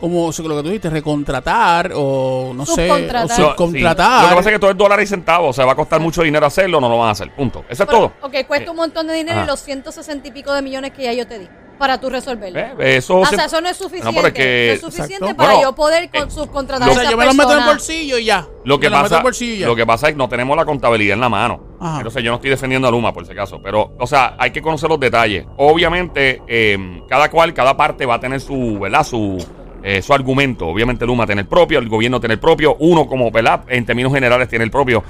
como 0.00 0.30
que 0.32 0.42
lo 0.42 0.56
que 0.56 0.62
tú 0.62 0.68
dijiste, 0.68 0.90
recontratar 0.90 1.92
o 1.94 2.52
no 2.54 2.66
sé, 2.66 2.90
o 2.90 3.28
Subcontratar. 3.28 4.18
Sí. 4.18 4.22
Lo 4.22 4.28
que 4.30 4.34
pasa 4.36 4.48
es 4.50 4.54
que 4.54 4.58
todo 4.58 4.70
es 4.70 4.76
dólares 4.76 5.08
y 5.08 5.10
centavos. 5.10 5.50
O 5.50 5.52
sea, 5.52 5.64
va 5.64 5.72
a 5.72 5.76
costar 5.76 6.00
mucho 6.00 6.22
dinero 6.22 6.44
hacerlo, 6.44 6.80
no 6.80 6.88
lo 6.88 6.98
van 6.98 7.08
a 7.08 7.12
hacer. 7.12 7.30
Punto. 7.34 7.64
Eso 7.68 7.84
es 7.84 7.88
pero, 7.88 7.98
todo. 7.98 8.12
ok, 8.22 8.46
cuesta 8.46 8.70
un 8.70 8.76
montón 8.76 9.06
de 9.06 9.14
dinero 9.14 9.38
Ajá. 9.38 9.44
y 9.44 9.48
los 9.48 9.60
160 9.60 10.28
y 10.28 10.30
pico 10.32 10.52
de 10.52 10.62
millones 10.62 10.90
que 10.92 11.04
ya 11.04 11.12
yo 11.12 11.26
te 11.26 11.38
di 11.38 11.48
para 11.78 11.98
tú 12.00 12.10
resolverlo. 12.10 12.58
Eh, 12.58 12.96
Eso 12.96 13.18
o 13.18 13.26
se- 13.26 13.36
sea, 13.36 13.44
eso 13.46 13.60
no 13.60 13.68
es 13.68 13.76
suficiente. 13.76 14.20
No, 14.20 14.26
es 14.26 14.32
que- 14.32 14.66
no 14.68 14.74
es 14.74 14.80
suficiente 14.80 15.14
Exacto. 15.14 15.36
para 15.36 15.50
Bueno, 15.54 15.62
yo 15.70 15.74
poder 15.74 16.10
con- 16.10 16.28
eh, 16.28 16.30
subcontratar 16.30 16.88
o 16.88 16.90
a 16.90 16.94
sea, 16.94 17.02
esa 17.04 17.10
yo 17.12 17.16
me 17.16 17.24
lo 17.26 17.34
meto 17.34 17.52
en 17.52 17.58
el 17.58 17.64
bolsillo 17.64 18.18
y 18.18 18.24
ya. 18.24 18.46
Lo 18.64 18.78
que, 18.80 18.88
me 18.90 18.96
lo 18.96 19.02
pasa, 19.02 19.22
lo 19.66 19.76
que 19.76 19.86
pasa 19.86 20.06
es 20.08 20.14
que 20.14 20.18
no 20.18 20.28
tenemos 20.28 20.56
la 20.56 20.64
contabilidad 20.64 21.14
en 21.14 21.20
la 21.20 21.28
mano. 21.28 21.60
Ajá. 21.80 21.96
Entonces 21.98 22.22
yo 22.22 22.30
no 22.30 22.36
estoy 22.36 22.50
defendiendo 22.50 22.88
a 22.88 22.90
Luma 22.90 23.12
por 23.12 23.26
si 23.26 23.32
acaso. 23.32 23.60
Pero, 23.62 23.94
o 23.98 24.06
sea, 24.06 24.36
hay 24.38 24.50
que 24.50 24.62
conocer 24.62 24.88
los 24.88 24.98
detalles. 25.00 25.44
Obviamente, 25.56 26.42
eh, 26.46 27.02
cada 27.08 27.30
cual, 27.30 27.52
cada 27.52 27.76
parte 27.76 28.06
va 28.06 28.14
a 28.14 28.20
tener 28.20 28.40
su, 28.40 28.78
¿verdad? 28.80 29.04
Su, 29.04 29.44
eh, 29.82 30.00
su 30.00 30.14
argumento. 30.14 30.66
Obviamente 30.66 31.04
Luma 31.04 31.26
tiene 31.26 31.42
el 31.42 31.46
propio, 31.48 31.78
el 31.78 31.88
gobierno 31.88 32.18
tiene 32.20 32.34
el 32.34 32.40
propio, 32.40 32.76
uno 32.78 33.06
como, 33.06 33.30
¿verdad? 33.30 33.64
En 33.68 33.84
términos 33.84 34.12
generales 34.14 34.48
tiene 34.48 34.64
el 34.64 34.70
propio. 34.70 35.04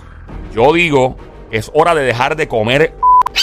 Yo 0.55 0.73
digo 0.73 1.17
es 1.51 1.71
hora 1.75 1.95
de 1.95 2.03
dejar 2.03 2.35
de 2.35 2.49
comer 2.49 2.95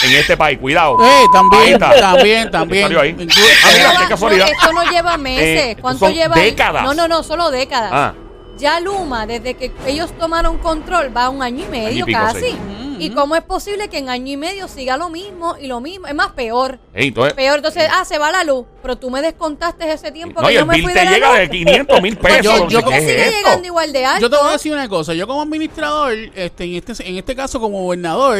en 0.04 0.12
este 0.16 0.36
país. 0.36 0.58
Cuidado. 0.58 0.96
Eh, 1.02 1.04
Ahí 1.06 1.26
también, 1.32 1.72
está. 1.74 1.94
también, 2.00 2.50
también. 2.50 2.82
Salió 2.84 3.00
ahí. 3.00 3.14
Inclu- 3.14 3.42
Ah, 3.64 3.68
mira, 3.72 3.88
Lleva- 3.90 4.00
qué 4.02 4.08
casualidad. 4.08 4.46
No, 4.46 4.52
esto 4.52 4.72
no 4.72 4.90
lleva 4.90 5.16
meses. 5.18 5.60
Eh, 5.66 5.76
¿Cuánto 5.80 6.06
son 6.06 6.14
lleva? 6.14 6.34
décadas. 6.36 6.82
No, 6.84 6.94
no, 6.94 7.08
no, 7.08 7.22
solo 7.22 7.50
décadas. 7.50 7.90
Ah. 7.92 8.14
Ya 8.58 8.78
Luma, 8.80 9.26
desde 9.26 9.54
que 9.54 9.72
ellos 9.86 10.12
tomaron 10.18 10.58
control, 10.58 11.14
va 11.16 11.28
un 11.30 11.42
año 11.42 11.64
y 11.64 11.68
medio 11.68 11.88
Año 11.88 12.04
y 12.04 12.06
pico, 12.06 12.20
casi. 12.20 12.40
sí. 12.40 12.56
¿Y 12.98 13.10
cómo 13.10 13.34
es 13.34 13.42
posible 13.42 13.88
que 13.88 13.98
en 13.98 14.08
año 14.08 14.32
y 14.34 14.36
medio 14.36 14.68
siga 14.68 14.96
lo 14.96 15.08
mismo 15.08 15.56
y 15.60 15.66
lo 15.66 15.80
mismo? 15.80 16.06
Es 16.06 16.14
más, 16.14 16.28
peor. 16.32 16.78
Ey, 16.94 17.08
entonces, 17.08 17.32
Peor, 17.34 17.56
entonces, 17.56 17.88
ah, 17.90 18.04
se 18.04 18.16
va 18.18 18.30
la 18.30 18.44
luz, 18.44 18.64
pero 18.80 18.96
tú 18.96 19.10
me 19.10 19.20
descontaste 19.20 19.90
ese 19.90 20.12
tiempo 20.12 20.40
no, 20.40 20.46
que 20.46 20.52
y 20.52 20.56
yo 20.56 20.60
el 20.60 20.66
me 20.66 20.74
bill 20.74 20.84
fui 20.84 20.92
te 20.92 20.98
de 21.00 21.04
la 21.06 21.10
llega 21.10 21.28
luz. 21.30 21.38
de 21.38 21.50
500 21.50 22.02
mil 22.02 22.16
pesos. 22.18 22.42
yo- 22.44 22.58
no 22.58 22.68
sé 22.68 22.72
yo- 22.74 22.78
qué 22.78 22.84
¿Cómo 22.84 22.96
es 22.96 23.02
sigue 23.02 23.26
esto. 23.26 23.38
llegando 23.38 23.66
igual 23.66 23.92
de 23.92 24.04
alto? 24.06 24.20
Yo 24.20 24.30
te 24.30 24.36
voy 24.36 24.48
a 24.48 24.52
decir 24.52 24.72
una 24.72 24.88
cosa. 24.88 25.14
Yo 25.14 25.26
como 25.26 25.42
administrador, 25.42 26.12
este, 26.36 26.64
en 26.64 26.74
este, 26.76 27.08
en 27.08 27.16
este 27.16 27.34
caso 27.34 27.58
como 27.58 27.80
gobernador, 27.82 28.38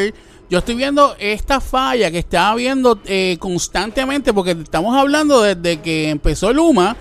yo 0.53 0.59
estoy 0.59 0.75
viendo 0.75 1.17
esta 1.19 1.61
falla 1.63 2.11
que 2.11 2.19
está 2.19 2.51
habiendo 2.51 3.01
eh, 3.07 3.39
constantemente, 3.41 4.35
porque 4.35 4.51
estamos 4.51 4.95
hablando 4.95 5.41
desde 5.41 5.81
que 5.81 6.11
empezó 6.11 6.53
Luma, 6.53 6.95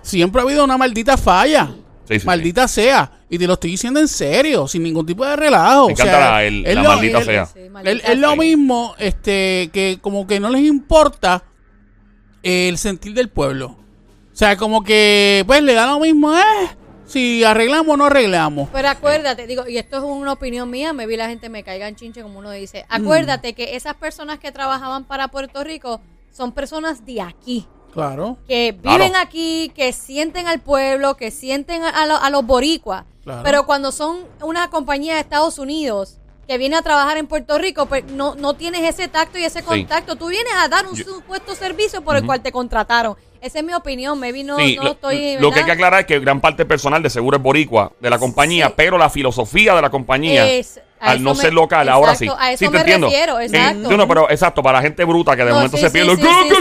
siempre 0.00 0.40
ha 0.40 0.44
habido 0.44 0.64
una 0.64 0.78
maldita 0.78 1.18
falla. 1.18 1.70
Sí, 2.08 2.18
sí, 2.20 2.26
maldita 2.26 2.66
sea. 2.66 3.10
Y 3.28 3.38
te 3.38 3.46
lo 3.46 3.54
estoy 3.54 3.72
diciendo 3.72 4.00
en 4.00 4.08
serio, 4.08 4.66
sin 4.68 4.82
ningún 4.82 5.04
tipo 5.04 5.24
de 5.26 5.36
relajo. 5.36 5.88
Me 5.88 5.92
O 5.92 5.96
sea, 5.96 6.18
la- 6.20 6.44
el- 6.44 6.64
es 6.66 6.74
la 6.76 6.82
lo- 6.82 6.88
maldita 6.88 7.22
sea. 7.24 7.48
Es, 7.84 8.18
lo 8.18 8.36
mismo, 8.36 8.94
este, 8.98 9.68
que 9.72 9.98
como 10.00 10.26
que 10.26 10.40
no 10.40 10.48
les 10.48 10.62
importa 10.64 11.42
el 12.42 12.78
sentir 12.78 13.12
del 13.14 13.28
pueblo. 13.28 13.66
O 14.32 14.36
sea, 14.36 14.56
como 14.56 14.82
que, 14.82 15.44
pues, 15.46 15.62
le 15.62 15.74
da 15.74 15.86
lo 15.86 16.00
mismo, 16.00 16.34
eh, 16.36 16.42
si 17.06 17.44
arreglamos 17.44 17.94
o 17.94 17.96
no 17.96 18.06
arreglamos. 18.06 18.68
Pero 18.72 18.88
acuérdate, 18.88 19.46
digo, 19.46 19.66
y 19.68 19.78
esto 19.78 19.98
es 19.98 20.02
una 20.02 20.32
opinión 20.32 20.70
mía, 20.70 20.92
me 20.92 21.06
vi 21.06 21.16
la 21.16 21.28
gente 21.28 21.48
me 21.48 21.62
caiga 21.62 21.86
en 21.88 21.96
chinche 21.96 22.22
como 22.22 22.38
uno 22.38 22.50
dice. 22.50 22.84
Acuérdate 22.88 23.52
que 23.54 23.76
esas 23.76 23.94
personas 23.94 24.38
que 24.38 24.52
trabajaban 24.52 25.04
para 25.04 25.28
Puerto 25.28 25.62
Rico 25.64 26.00
son 26.32 26.52
personas 26.52 27.04
de 27.06 27.20
aquí, 27.20 27.66
Claro. 27.92 28.38
que 28.48 28.72
viven 28.72 29.10
Claro. 29.10 29.14
aquí, 29.22 29.70
que 29.74 29.92
sienten 29.92 30.48
al 30.48 30.60
pueblo, 30.60 31.16
que 31.16 31.30
sienten 31.30 31.82
a, 31.82 31.90
a 31.90 32.06
lo- 32.06 32.16
a 32.20 32.30
los 32.30 32.44
boricuas. 32.44 33.04
Claro. 33.22 33.42
Pero 33.44 33.66
cuando 33.66 33.92
son 33.92 34.26
una 34.42 34.68
compañía 34.70 35.14
de 35.14 35.20
Estados 35.20 35.58
Unidos 35.58 36.18
que 36.46 36.58
viene 36.58 36.76
a 36.76 36.82
trabajar 36.82 37.16
en 37.16 37.26
Puerto 37.26 37.58
Rico, 37.58 37.86
pues 37.86 38.04
no, 38.04 38.34
no 38.34 38.54
tienes 38.54 38.82
ese 38.82 39.08
tacto 39.08 39.38
y 39.38 39.44
ese 39.44 39.62
contacto. 39.62 40.16
Tú 40.16 40.28
vienes 40.28 40.52
a 40.62 40.68
dar 40.68 40.86
un 40.86 40.94
Yo- 40.96 41.04
supuesto 41.04 41.54
servicio 41.54 42.02
por 42.02 42.16
el 42.16 42.24
cual 42.26 42.42
te 42.42 42.52
contrataron. 42.52 43.16
Esa 43.40 43.58
es 43.58 43.64
mi 43.64 43.74
opinión. 43.74 44.18
Maybe 44.18 44.42
no, 44.42 44.56
Sí, 44.58 44.76
no 44.76 44.84
lo, 44.84 44.90
estoy. 44.92 45.36
lo 45.38 45.50
que 45.50 45.60
hay 45.60 45.64
que 45.66 45.72
aclarar 45.72 46.00
es 46.00 46.06
que 46.06 46.18
gran 46.18 46.40
parte 46.40 46.64
personal 46.64 47.02
de 47.02 47.10
seguro 47.10 47.36
es 47.36 47.42
boricua 47.42 47.92
de 48.00 48.08
la 48.10 48.18
compañía, 48.18 48.68
Sí. 48.68 48.74
pero 48.76 48.96
la 48.98 49.10
filosofía 49.10 49.74
de 49.74 49.82
la 49.82 49.90
compañía, 49.90 50.46
Es- 50.50 50.80
al 51.00 51.22
no 51.22 51.34
me- 51.34 51.40
ser 51.40 51.52
local, 51.52 51.86
ahora 51.90 52.14
sí. 52.14 52.26
a 52.38 52.52
eso 52.52 52.60
sí, 52.60 52.64
te 52.66 52.70
me 52.70 52.78
entiendo. 52.78 53.08
refiero, 53.08 53.36
Sí, 53.40 53.44
exacto. 53.44 53.94
no, 53.96 54.08
pero 54.08 54.30
exacto, 54.30 54.62
para 54.62 54.78
la 54.78 54.82
gente 54.82 55.04
bruta 55.04 55.36
que 55.36 55.44
de 55.44 55.50
No, 55.50 55.56
momento 55.56 55.76
sí, 55.76 55.82
se 55.82 55.88
sí, 55.90 55.92
pierde. 55.92 56.16
sí, 56.16 56.22
¿Qué- 56.22 56.28
sí, 56.28 56.54
sí, 56.54 56.56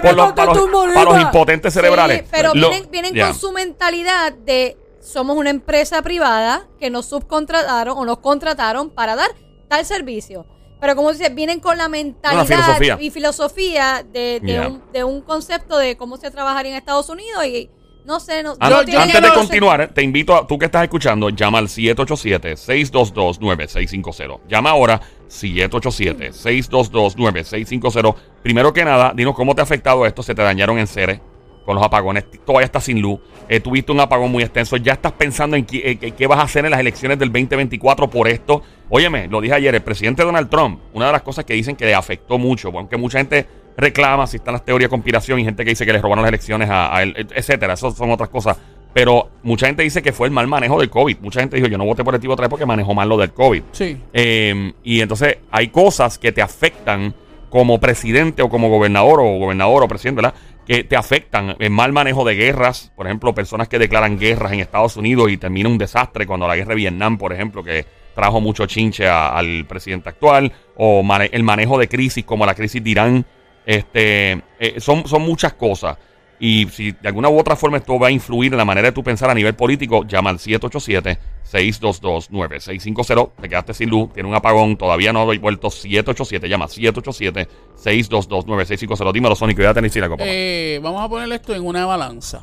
Por 0.00 0.14
los- 0.14 0.32
para, 0.32 0.54
los, 0.54 0.68
para 0.94 1.04
los 1.04 1.20
impotentes 1.22 1.74
cerebrales. 1.74 2.20
Sí, 2.20 2.26
pero 2.30 2.54
Lo- 2.54 2.70
vienen, 2.70 2.90
vienen 2.90 3.18
con 3.18 3.34
su 3.34 3.50
mentalidad 3.52 4.32
de 4.32 4.76
somos 5.06 5.36
una 5.36 5.50
empresa 5.50 6.02
privada 6.02 6.66
que 6.80 6.90
nos 6.90 7.06
subcontrataron 7.06 7.96
o 7.96 8.04
nos 8.04 8.18
contrataron 8.18 8.90
para 8.90 9.14
dar 9.16 9.30
tal 9.68 9.84
servicio. 9.84 10.44
Pero 10.80 10.94
como 10.96 11.10
dice, 11.12 11.28
vienen 11.30 11.60
con 11.60 11.78
la 11.78 11.88
mentalidad 11.88 12.44
filosofía. 12.44 12.98
y 13.00 13.10
filosofía 13.10 14.04
de, 14.12 14.40
un, 14.68 14.82
de 14.92 15.04
un 15.04 15.22
concepto 15.22 15.78
de 15.78 15.96
cómo 15.96 16.16
se 16.18 16.30
trabajaría 16.30 16.72
en 16.72 16.76
Estados 16.78 17.08
Unidos 17.08 17.46
y 17.46 17.70
no 18.04 18.20
sé, 18.20 18.42
no, 18.42 18.50
An- 18.60 18.70
no 18.70 18.80
yo 18.80 18.84
tienen 18.84 19.02
antes 19.04 19.22
de 19.22 19.32
continuar, 19.32 19.80
eh, 19.80 19.88
te 19.88 20.02
invito 20.02 20.34
a 20.36 20.46
tú 20.46 20.58
que 20.58 20.66
estás 20.66 20.82
escuchando, 20.84 21.30
llama 21.30 21.58
al 21.58 21.68
787-622-9650. 21.68 24.40
Llama 24.48 24.70
ahora 24.70 25.00
787-622-9650. 25.28 28.14
Primero 28.42 28.72
que 28.72 28.84
nada, 28.84 29.12
dinos 29.14 29.34
cómo 29.34 29.54
te 29.54 29.60
ha 29.60 29.64
afectado 29.64 30.06
esto. 30.06 30.22
Se 30.22 30.34
te 30.34 30.42
dañaron 30.42 30.78
en 30.78 30.86
seres 30.86 31.20
con 31.66 31.74
los 31.74 31.84
apagones. 31.84 32.24
Todavía 32.46 32.64
estás 32.64 32.84
sin 32.84 33.02
luz. 33.02 33.20
Eh, 33.48 33.60
tuviste 33.60 33.92
un 33.92 34.00
apagón 34.00 34.32
muy 34.32 34.42
extenso. 34.42 34.78
Ya 34.78 34.94
estás 34.94 35.12
pensando 35.12 35.56
en 35.56 35.66
qué, 35.66 35.98
eh, 36.00 36.12
qué 36.12 36.26
vas 36.26 36.38
a 36.38 36.42
hacer 36.42 36.64
en 36.64 36.70
las 36.70 36.80
elecciones 36.80 37.18
del 37.18 37.28
2024 37.30 38.08
por 38.08 38.28
esto. 38.28 38.62
Óyeme, 38.88 39.28
lo 39.28 39.40
dije 39.42 39.54
ayer, 39.54 39.74
el 39.74 39.82
presidente 39.82 40.22
Donald 40.22 40.48
Trump, 40.48 40.80
una 40.94 41.06
de 41.06 41.12
las 41.12 41.22
cosas 41.22 41.44
que 41.44 41.52
dicen 41.54 41.76
que 41.76 41.84
le 41.84 41.94
afectó 41.94 42.38
mucho, 42.38 42.70
aunque 42.74 42.96
mucha 42.96 43.18
gente 43.18 43.46
reclama 43.76 44.26
si 44.26 44.36
están 44.38 44.54
las 44.54 44.64
teorías 44.64 44.86
de 44.88 44.90
conspiración 44.90 45.38
y 45.40 45.44
gente 45.44 45.62
que 45.64 45.70
dice 45.70 45.84
que 45.84 45.92
le 45.92 46.00
robaron 46.00 46.22
las 46.22 46.30
elecciones 46.30 46.70
a, 46.70 46.96
a 46.96 47.02
él, 47.02 47.12
et- 47.16 47.32
etcétera. 47.36 47.74
Eso 47.74 47.90
son 47.90 48.10
otras 48.10 48.30
cosas. 48.30 48.56
Pero 48.94 49.28
mucha 49.42 49.66
gente 49.66 49.82
dice 49.82 50.00
que 50.02 50.12
fue 50.12 50.26
el 50.28 50.32
mal 50.32 50.46
manejo 50.46 50.80
del 50.80 50.88
COVID. 50.88 51.18
Mucha 51.20 51.40
gente 51.40 51.56
dijo, 51.56 51.68
yo 51.68 51.76
no 51.76 51.84
voté 51.84 52.02
por 52.02 52.14
el 52.14 52.20
tipo 52.20 52.34
3 52.34 52.48
porque 52.48 52.64
manejó 52.64 52.94
mal 52.94 53.06
lo 53.08 53.18
del 53.18 53.32
COVID. 53.32 53.62
Sí. 53.72 53.98
Eh, 54.14 54.72
y 54.82 55.02
entonces 55.02 55.36
hay 55.50 55.68
cosas 55.68 56.16
que 56.18 56.32
te 56.32 56.40
afectan 56.40 57.14
como 57.50 57.78
presidente 57.78 58.40
o 58.42 58.48
como 58.48 58.68
gobernador 58.70 59.20
o 59.20 59.38
gobernador 59.38 59.82
o 59.82 59.88
presidente, 59.88 60.22
¿verdad? 60.22 60.38
Que 60.66 60.84
te 60.84 60.96
afectan. 60.96 61.56
El 61.58 61.70
mal 61.70 61.92
manejo 61.92 62.24
de 62.24 62.34
guerras, 62.34 62.92
por 62.96 63.06
ejemplo, 63.06 63.34
personas 63.34 63.68
que 63.68 63.78
declaran 63.78 64.18
guerras 64.18 64.52
en 64.52 64.60
Estados 64.60 64.96
Unidos 64.96 65.30
y 65.30 65.36
termina 65.36 65.68
un 65.68 65.78
desastre, 65.78 66.26
cuando 66.26 66.48
la 66.48 66.56
guerra 66.56 66.70
de 66.70 66.76
Vietnam, 66.76 67.16
por 67.18 67.32
ejemplo, 67.32 67.62
que 67.62 67.86
trajo 68.14 68.40
mucho 68.40 68.66
chinche 68.66 69.08
al 69.08 69.64
presidente 69.66 70.08
actual, 70.08 70.52
o 70.76 71.04
el 71.30 71.42
manejo 71.42 71.78
de 71.78 71.88
crisis 71.88 72.24
como 72.24 72.44
la 72.44 72.54
crisis 72.54 72.82
de 72.82 72.90
Irán. 72.90 73.26
Este, 73.64 74.42
eh, 74.58 74.74
son, 74.78 75.06
son 75.06 75.22
muchas 75.22 75.54
cosas. 75.54 75.98
Y 76.38 76.66
si 76.68 76.92
de 76.92 77.08
alguna 77.08 77.30
u 77.30 77.38
otra 77.38 77.56
forma 77.56 77.78
esto 77.78 77.98
va 77.98 78.08
a 78.08 78.10
influir 78.10 78.52
en 78.52 78.58
la 78.58 78.64
manera 78.66 78.88
de 78.88 78.92
tu 78.92 79.02
pensar 79.02 79.30
a 79.30 79.34
nivel 79.34 79.54
político, 79.54 80.04
llama 80.04 80.28
al 80.30 80.38
787-622-9650. 80.38 83.30
Te 83.40 83.48
quedaste 83.48 83.74
sin 83.74 83.88
luz, 83.88 84.12
tiene 84.12 84.28
un 84.28 84.34
apagón, 84.34 84.76
todavía 84.76 85.12
no 85.12 85.24
doy 85.24 85.38
vuelto. 85.38 85.70
787, 85.70 86.48
llama 86.48 86.66
787-622-9650. 86.66 89.12
Dímelo, 89.12 89.34
Sonic, 89.34 89.56
cuídate 89.56 89.80
en 89.80 89.90
la 90.00 90.08
copa. 90.08 90.24
Eh, 90.26 90.78
vamos 90.82 91.02
a 91.02 91.08
poner 91.08 91.32
esto 91.32 91.54
en 91.54 91.64
una 91.64 91.86
balanza. 91.86 92.40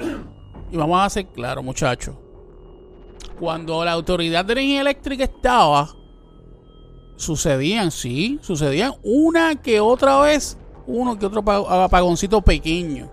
Y 0.71 0.77
vamos 0.77 0.99
a 0.99 1.05
hacer 1.05 1.27
claro, 1.27 1.61
muchachos. 1.61 2.15
Cuando 3.39 3.83
la 3.85 3.91
autoridad 3.91 4.43
de 4.45 4.53
energía 4.53 4.81
eléctrica 4.81 5.25
estaba, 5.25 5.89
sucedían, 7.15 7.91
sí, 7.91 8.39
sucedían 8.41 8.93
una 9.03 9.61
que 9.61 9.79
otra 9.79 10.19
vez, 10.21 10.57
uno 10.87 11.19
que 11.19 11.27
otro 11.27 11.41
apa- 11.41 11.83
apagoncito 11.85 12.41
pequeño. 12.41 13.11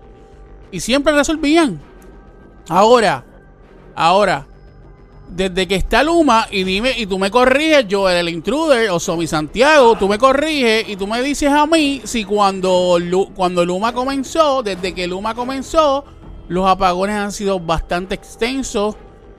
Y 0.71 0.79
siempre 0.79 1.13
resolvían. 1.13 1.79
Ahora, 2.69 3.25
ahora, 3.95 4.47
desde 5.29 5.67
que 5.67 5.75
está 5.75 6.03
Luma, 6.03 6.47
y 6.51 6.63
dime, 6.63 6.93
y 6.97 7.05
tú 7.05 7.17
me 7.17 7.31
corriges, 7.31 7.87
yo 7.87 8.09
el 8.09 8.29
intruder, 8.29 8.89
o 8.89 8.99
Somi 8.99 9.27
Santiago, 9.27 9.95
tú 9.97 10.07
me 10.07 10.17
corriges 10.17 10.87
y 10.89 10.95
tú 10.95 11.07
me 11.07 11.21
dices 11.21 11.49
a 11.49 11.65
mí 11.65 12.01
si 12.03 12.25
cuando, 12.25 12.97
cuando 13.35 13.65
Luma 13.65 13.93
comenzó, 13.93 14.61
desde 14.61 14.93
que 14.93 15.07
Luma 15.07 15.33
comenzó, 15.33 16.03
los 16.49 16.67
apagones 16.67 17.15
han 17.15 17.31
sido 17.31 17.59
bastante 17.59 18.15
extensos, 18.15 18.95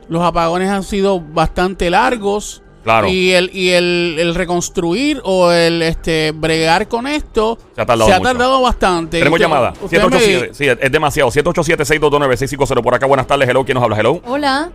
los 0.09 0.23
apagones 0.23 0.71
han 0.71 0.83
sido 0.83 1.21
bastante 1.21 1.91
largos. 1.91 2.63
Claro. 2.83 3.07
Y 3.09 3.33
el, 3.33 3.51
y 3.55 3.71
el, 3.71 4.17
el 4.19 4.35
reconstruir 4.35 5.21
o 5.25 5.53
el 5.53 5.83
este 5.83 6.33
bregar 6.33 6.89
con 6.89 7.07
esto 7.07 7.57
Se 7.77 7.81
ha 7.83 7.87
tardado 7.87 8.11
mucho. 8.11 8.21
tardado 8.23 8.61
bastante. 8.63 9.19
Tenemos 9.19 9.39
Usted- 9.39 9.45
llamada. 9.45 9.71
usted 9.81 10.03
me 10.03 10.19
787. 10.19 10.55
Sí, 10.55 10.67
es 10.69 10.91
demasiado. 10.93 11.31
787-622-9650. 11.31 12.83
Por 12.83 12.95
acá, 12.95 13.07
buenas 13.07 13.27
tardes. 13.27 13.49
Hello, 13.49 13.65
¿quién 13.65 13.75
nos 13.77 13.85
habla? 13.85 13.97
Hello. 13.99 14.21
Hola. 14.27 14.71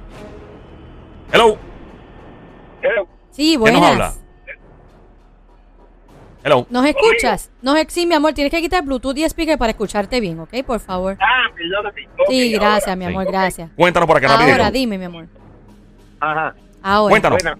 Hello. 1.34 1.58
Sí, 3.32 3.50
¿Quién 3.50 3.60
buenas. 3.60 3.82
nos 3.82 3.90
habla? 3.92 4.14
Hello. 6.44 6.66
¿Nos 6.70 6.86
escuchas? 6.86 7.52
Nos 7.62 7.78
ex- 7.78 7.94
sí, 7.94 8.06
mi 8.06 8.16
amor, 8.16 8.34
tienes 8.34 8.52
que 8.52 8.62
quitar 8.62 8.82
Bluetooth 8.84 9.18
y 9.18 9.24
speaker 9.26 9.58
para 9.58 9.72
escucharte 9.72 10.22
bien, 10.22 10.40
¿ok? 10.40 10.54
Por 10.66 10.80
favor. 10.80 11.18
Ah, 11.20 11.52
perdóname. 11.54 12.08
Ok, 12.14 12.26
Sí, 12.30 12.52
gracias, 12.54 12.96
mi 12.98 13.04
Sí. 13.06 13.12
amor, 13.12 13.26
gracias. 13.26 13.70
Cuéntanos 13.76 14.08
por 14.08 14.16
acá, 14.18 14.28
Ahora, 14.32 14.46
rapidito. 14.48 14.72
dime, 14.72 14.98
mi 14.98 15.06
amor. 15.06 15.28
Ahora. 16.22 16.48
Ajá. 16.48 16.56
Ahora. 16.82 17.10
Cuéntanos. 17.12 17.44
Bueno, 17.44 17.58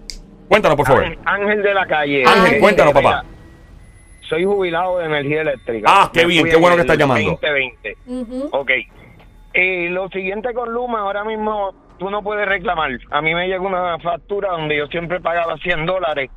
Cuéntanos, 0.48 0.76
por 0.76 0.86
favor. 0.86 1.04
Ángel- 1.04 1.18
Ángel 1.24 1.62
de 1.62 1.74
la 1.74 1.86
calle. 1.86 2.24
Ángel, 2.26 2.60
cuéntanos, 2.60 2.92
papá. 2.94 3.24
Soy 4.28 4.44
jubilado 4.44 4.98
de 4.98 5.06
energía 5.06 5.40
eléctrica. 5.42 5.88
Ah, 5.90 6.10
qué 6.12 6.26
bien, 6.26 6.44
qué 6.44 6.52
en 6.56 6.60
bueno 6.60 6.76
que 6.76 6.82
estás 6.82 6.98
llamando. 6.98 7.30
2020. 7.30 7.96
Ujú. 8.06 8.48
Ok. 8.52 8.70
Eh, 9.54 9.88
lo 9.90 10.08
siguiente 10.10 10.52
con 10.52 10.72
Luma, 10.72 11.00
ahora 11.00 11.24
mismo 11.24 11.72
tú 11.98 12.10
no 12.10 12.22
puedes 12.22 12.46
reclamar. 12.46 12.90
A 13.10 13.22
mí 13.22 13.34
me 13.34 13.48
llegó 13.48 13.66
una 13.66 13.98
factura 13.98 14.50
donde 14.50 14.76
yo 14.76 14.86
siempre 14.88 15.20
pagaba 15.20 15.56
100 15.58 15.86
dólares, 15.86 16.30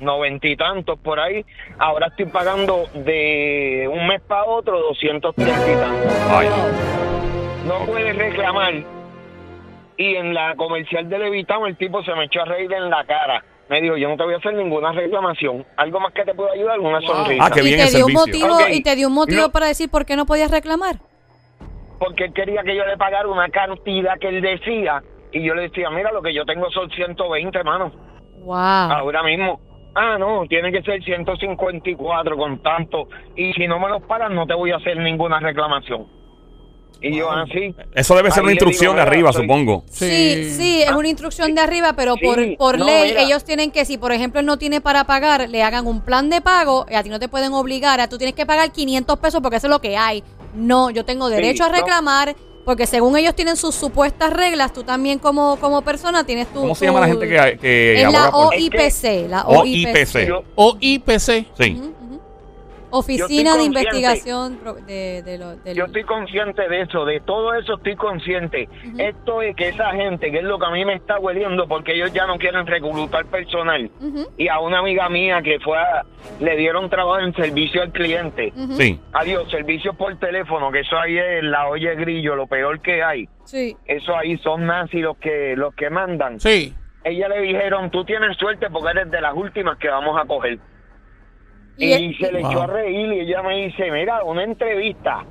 noventa 0.00 0.48
y 0.48 0.56
tantos 0.56 0.98
por 0.98 1.20
ahí. 1.20 1.44
Ahora 1.78 2.06
estoy 2.08 2.26
pagando 2.26 2.84
de 2.94 3.88
un 3.92 4.06
mes 4.06 4.22
para 4.22 4.44
otro 4.44 4.80
230 4.80 5.70
y 5.70 5.74
tantos. 5.76 6.12
Ay. 6.30 6.48
No 7.66 7.84
puedes 7.86 8.16
reclamar. 8.16 8.72
Y 9.96 10.16
en 10.16 10.34
la 10.34 10.54
comercial 10.56 11.08
de 11.08 11.18
Levitown 11.18 11.68
el 11.68 11.76
tipo 11.76 12.02
se 12.02 12.14
me 12.14 12.24
echó 12.24 12.40
a 12.42 12.46
reír 12.46 12.72
en 12.72 12.88
la 12.90 13.04
cara. 13.04 13.44
Me 13.68 13.80
dijo, 13.80 13.96
yo 13.96 14.08
no 14.10 14.16
te 14.16 14.24
voy 14.24 14.34
a 14.34 14.36
hacer 14.36 14.54
ninguna 14.54 14.92
reclamación. 14.92 15.64
¿Algo 15.76 15.98
más 16.00 16.12
que 16.12 16.24
te 16.24 16.34
pueda 16.34 16.52
ayudar? 16.52 16.78
Una 16.80 16.98
Wow. 17.00 17.08
sonrisa. 17.08 17.44
Ah, 17.46 17.50
qué 17.50 17.60
¿Y 17.60 17.64
bien 17.64 17.78
te 17.78 17.84
el 17.84 17.90
dio 17.94 18.06
un 18.06 18.12
servicio. 18.12 18.46
motivo 18.48 18.68
y 18.70 18.82
te 18.82 18.94
dio 18.96 19.08
un 19.08 19.14
motivo 19.14 19.42
No. 19.42 19.50
para 19.50 19.66
decir 19.66 19.90
por 19.90 20.04
qué 20.04 20.16
no 20.16 20.26
podías 20.26 20.50
reclamar? 20.50 20.96
porque 21.98 22.24
él 22.24 22.34
quería 22.34 22.62
que 22.62 22.76
yo 22.76 22.84
le 22.84 22.98
pagara 22.98 23.26
una 23.28 23.48
cantidad 23.48 24.18
que 24.20 24.28
él 24.28 24.42
decía 24.42 25.02
y 25.32 25.42
yo 25.42 25.54
le 25.54 25.62
decía, 25.62 25.88
mira, 25.88 26.12
lo 26.12 26.20
que 26.20 26.34
yo 26.34 26.44
tengo 26.44 26.68
son 26.70 26.90
120, 26.90 27.56
hermano, 27.56 27.90
Wow. 28.40 28.54
ahora 28.56 29.22
mismo. 29.22 29.58
Ah, 29.94 30.16
no, 30.18 30.42
tiene 30.46 30.70
que 30.70 30.82
ser 30.82 31.02
154 31.02 32.36
con 32.36 32.60
tanto 32.62 33.08
y 33.36 33.52
si 33.54 33.66
no 33.66 33.78
me 33.78 33.88
los 33.88 34.02
pagan 34.02 34.34
no 34.34 34.44
te 34.46 34.52
voy 34.52 34.72
a 34.72 34.76
hacer 34.76 34.98
ninguna 34.98 35.40
reclamación. 35.40 36.06
Y 37.06 37.16
yo 37.18 37.30
así. 37.30 37.74
Eso 37.94 38.14
debe 38.16 38.30
ser 38.30 38.42
una 38.42 38.52
instrucción 38.52 38.92
digo, 38.92 38.94
de 38.96 39.00
arriba, 39.02 39.32
soy- 39.32 39.42
supongo. 39.42 39.84
Sí, 39.90 40.50
sí, 40.56 40.82
es 40.82 40.90
una 40.92 41.08
instrucción 41.08 41.54
de 41.54 41.60
arriba, 41.60 41.94
pero 41.94 42.16
por, 42.16 42.38
Sí, 42.42 42.56
por 42.58 42.78
no, 42.78 42.86
ley 42.86 43.08
mira. 43.10 43.22
ellos 43.22 43.44
tienen 43.44 43.70
que, 43.70 43.84
si 43.84 43.98
por 43.98 44.12
ejemplo 44.12 44.40
él 44.40 44.46
no 44.46 44.56
tiene 44.58 44.80
para 44.80 45.04
pagar, 45.04 45.48
le 45.48 45.62
hagan 45.62 45.86
un 45.86 46.00
plan 46.00 46.30
de 46.30 46.40
pago 46.40 46.86
y 46.90 46.94
a 46.94 47.02
ti 47.02 47.08
no 47.10 47.18
te 47.18 47.28
pueden 47.28 47.52
obligar 47.52 48.00
a 48.00 48.08
tú 48.08 48.16
tienes 48.18 48.34
que 48.34 48.46
pagar 48.46 48.72
500 48.72 49.18
pesos 49.18 49.40
porque 49.42 49.56
eso 49.56 49.66
es 49.66 49.70
lo 49.70 49.80
que 49.80 49.96
hay. 49.96 50.22
No, 50.54 50.90
yo 50.90 51.04
tengo 51.04 51.28
derecho 51.28 51.64
a 51.64 51.68
no. 51.68 51.74
reclamar 51.74 52.34
porque 52.64 52.86
según 52.86 53.14
ellos 53.18 53.34
tienen 53.34 53.56
sus 53.56 53.74
supuestas 53.74 54.32
reglas, 54.32 54.72
tú 54.72 54.84
también 54.84 55.18
como, 55.18 55.56
como 55.60 55.82
persona 55.82 56.24
tienes 56.24 56.46
tu... 56.50 56.60
¿Cómo 56.62 56.74
se 56.74 56.86
llama 56.86 57.00
la 57.00 57.06
tu- 57.12 57.20
gente 57.20 57.28
que, 57.28 57.58
que 57.58 58.02
Es 58.02 58.10
la 58.10 58.30
por- 58.30 58.54
OIPC, 58.54 59.28
la 59.28 59.42
OIPC. 59.42 59.94
OIPC. 59.94 60.26
Yo, 60.28 60.42
O 60.54 60.76
IPC. 60.80 61.44
Sí. 61.58 61.72
Ujú, 61.78 61.84
ujú. 61.84 61.94
Oficina 62.98 63.56
de. 63.56 63.62
Investigación 63.64 64.56
pro- 64.56 64.74
de, 64.74 65.22
de 65.22 65.38
lo- 65.38 65.56
yo 65.74 65.84
estoy 65.86 66.04
consciente 66.04 66.68
de 66.68 66.82
eso, 66.82 67.04
de 67.04 67.20
todo 67.20 67.54
eso 67.54 67.74
estoy 67.74 67.96
consciente. 67.96 68.68
Esto 68.98 69.42
es 69.42 69.56
que 69.56 69.68
esa 69.68 69.90
gente, 69.92 70.30
que 70.30 70.38
es 70.38 70.44
lo 70.44 70.58
que 70.58 70.66
a 70.66 70.70
mí 70.70 70.84
me 70.84 70.94
está 70.94 71.18
hueliendo, 71.18 71.66
porque 71.66 71.92
ellos 71.94 72.12
ya 72.12 72.26
no 72.26 72.38
quieren 72.38 72.66
reclutar 72.66 73.26
personal. 73.26 73.90
Y 74.36 74.48
a 74.48 74.60
una 74.60 74.78
amiga 74.78 75.08
mía 75.08 75.42
que 75.42 75.58
fue 75.60 75.76
a- 75.78 76.04
le 76.40 76.56
dieron 76.56 76.88
trabajo 76.88 77.18
en 77.20 77.34
servicio 77.34 77.82
al 77.82 77.92
cliente. 77.92 78.52
Sí. 78.76 79.00
Adiós, 79.12 79.50
servicios 79.50 79.94
por 79.96 80.16
teléfono, 80.18 80.70
que 80.70 80.80
eso 80.80 80.96
ahí 80.98 81.18
es 81.18 81.42
la 81.42 81.68
olla 81.68 81.90
de 81.90 81.96
grillo, 81.96 82.36
lo 82.36 82.46
peor 82.46 82.80
que 82.80 83.02
hay. 83.02 83.28
Sí. 83.44 83.76
Eso 83.86 84.16
ahí 84.16 84.38
son 84.38 84.66
nazis 84.66 85.02
los 85.02 85.16
que, 85.18 85.54
los 85.56 85.74
que 85.74 85.90
mandan. 85.90 86.38
Sí. 86.40 86.74
Ella 87.02 87.28
le 87.28 87.40
dijeron, 87.42 87.90
tú 87.90 88.04
tienes 88.04 88.36
suerte 88.38 88.70
porque 88.70 88.90
eres 88.92 89.10
de 89.10 89.20
las 89.20 89.34
últimas 89.34 89.76
que 89.78 89.88
vamos 89.88 90.18
a 90.18 90.24
coger. 90.26 90.58
Y 91.76 92.14
se 92.14 92.30
le 92.32 92.40
Wow. 92.40 92.50
echó 92.50 92.62
a 92.62 92.66
reír 92.68 93.12
y 93.12 93.20
ella 93.20 93.42
me 93.42 93.66
dice, 93.66 93.90
mira, 93.90 94.22
una 94.24 94.44
entrevista 94.44 95.24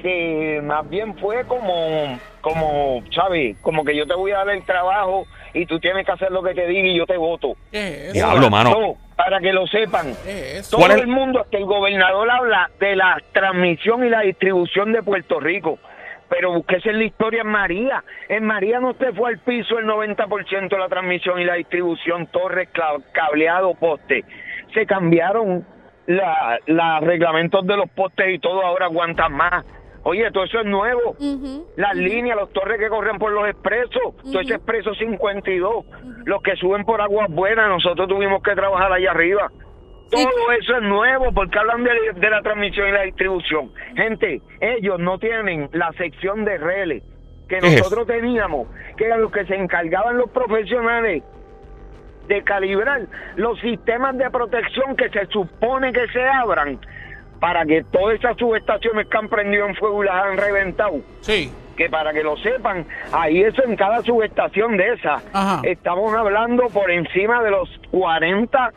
que 0.00 0.60
más 0.62 0.88
bien 0.88 1.16
fue 1.18 1.44
como, 1.46 2.18
como, 2.40 3.02
¿sabes? 3.14 3.56
Como 3.62 3.84
que 3.84 3.94
yo 3.96 4.06
te 4.06 4.14
voy 4.14 4.32
a 4.32 4.38
dar 4.38 4.50
el 4.50 4.64
trabajo 4.64 5.26
y 5.52 5.66
tú 5.66 5.78
tienes 5.78 6.04
que 6.04 6.12
hacer 6.12 6.30
lo 6.30 6.42
que 6.42 6.54
te 6.54 6.66
diga 6.66 6.88
y 6.88 6.96
yo 6.96 7.06
te 7.06 7.16
voto. 7.16 7.54
¿Qué 7.70 8.08
es? 8.08 8.12
Diablo, 8.12 8.50
mano. 8.50 8.70
No, 8.70 8.96
para 9.16 9.40
que 9.40 9.52
lo 9.52 9.66
sepan. 9.66 10.14
¿Qué 10.24 10.58
es? 10.58 10.70
Todo 10.70 10.80
¿Cuál 10.80 10.92
es- 10.92 11.02
el 11.02 11.06
mundo, 11.06 11.40
hasta 11.40 11.56
el 11.58 11.64
gobernador 11.66 12.30
habla 12.30 12.70
de 12.80 12.96
la 12.96 13.20
transmisión 13.32 14.04
y 14.04 14.10
la 14.10 14.20
distribución 14.22 14.92
de 14.92 15.02
Puerto 15.02 15.38
Rico. 15.38 15.78
Pero 16.28 16.52
búsquese 16.54 16.88
en 16.90 16.98
la 16.98 17.04
historia 17.04 17.42
en 17.42 17.48
María. 17.48 18.02
En 18.28 18.44
María 18.44 18.80
no 18.80 18.94
se 18.94 19.12
fue 19.12 19.30
al 19.30 19.38
piso 19.40 19.78
el 19.78 19.86
90% 19.86 20.74
de 20.74 20.78
la 20.82 20.88
transmisión 20.88 21.38
y 21.38 21.44
la 21.44 21.54
distribución, 21.54 22.26
torres, 22.28 22.70
cableado, 23.12 23.74
poste. 23.74 24.24
Se 24.74 24.86
cambiaron 24.86 25.64
la- 26.06 26.58
los 26.66 27.00
reglamentos 27.08 27.66
de 27.66 27.76
los 27.76 27.88
postes 27.90 28.34
y 28.34 28.38
todo 28.38 28.64
ahora 28.64 28.86
aguantan 28.86 29.32
más. 29.32 29.64
Oye, 30.02 30.30
todo 30.32 30.44
eso 30.44 30.60
es 30.60 30.66
nuevo. 30.66 31.16
Las 31.76 31.96
líneas, 31.96 32.36
los 32.36 32.52
torres 32.52 32.78
que 32.78 32.88
corren 32.90 33.16
por 33.18 33.32
los 33.32 33.48
expresos, 33.48 34.14
todo 34.22 34.40
ese 34.40 34.54
expreso 34.56 34.94
52, 34.94 35.86
los 36.26 36.42
que 36.42 36.56
suben 36.56 36.84
por 36.84 37.00
aguas 37.00 37.30
buenas, 37.30 37.68
nosotros 37.68 38.06
tuvimos 38.08 38.42
que 38.42 38.54
trabajar 38.54 38.92
allá 38.92 39.12
arriba. 39.12 39.50
Todo 40.10 40.52
eso 40.60 40.76
es 40.76 40.82
nuevo 40.82 41.32
porque 41.32 41.58
hablan 41.58 41.82
de, 41.84 41.90
de 42.16 42.30
la 42.30 42.42
transmisión 42.42 42.88
y 42.88 42.92
la 42.92 43.02
distribución. 43.02 43.72
Gente, 43.96 44.42
ellos 44.60 44.98
no 45.00 45.18
tienen 45.18 45.70
la 45.72 45.90
sección 45.92 46.44
de 46.44 46.58
reles 46.58 47.02
que 47.48 47.58
¿Qué 47.58 47.66
es 47.66 47.78
nosotros 47.78 48.06
teníamos, 48.06 48.68
que 48.96 49.06
eran 49.06 49.22
los 49.22 49.32
que 49.32 49.44
se 49.46 49.54
encargaban 49.54 50.18
los 50.18 50.30
profesionales 50.30 51.22
de 52.28 52.42
calibrar 52.42 53.02
los 53.36 53.58
sistemas 53.60 54.16
de 54.18 54.30
protección 54.30 54.96
que 54.96 55.08
se 55.10 55.26
supone 55.26 55.92
que 55.92 56.06
se 56.08 56.22
abran 56.26 56.78
para 57.40 57.64
que 57.66 57.84
todas 57.84 58.16
esas 58.18 58.36
subestaciones 58.38 59.06
que 59.08 59.16
han 59.18 59.28
prendido 59.28 59.66
en 59.66 59.74
fuego 59.74 60.02
y 60.02 60.06
las 60.06 60.24
han 60.24 60.36
reventado 60.38 60.94
Sí. 61.20 61.52
que 61.76 61.90
para 61.90 62.12
que 62.12 62.22
lo 62.22 62.36
sepan, 62.38 62.86
ahí 63.12 63.42
eso 63.42 63.62
en 63.64 63.76
cada 63.76 64.00
subestación 64.02 64.76
de 64.76 64.92
esa, 64.94 65.20
Ajá. 65.32 65.60
estamos 65.64 66.14
hablando 66.14 66.68
por 66.68 66.90
encima 66.90 67.42
de 67.42 67.50
los 67.50 67.68
40, 67.90 68.72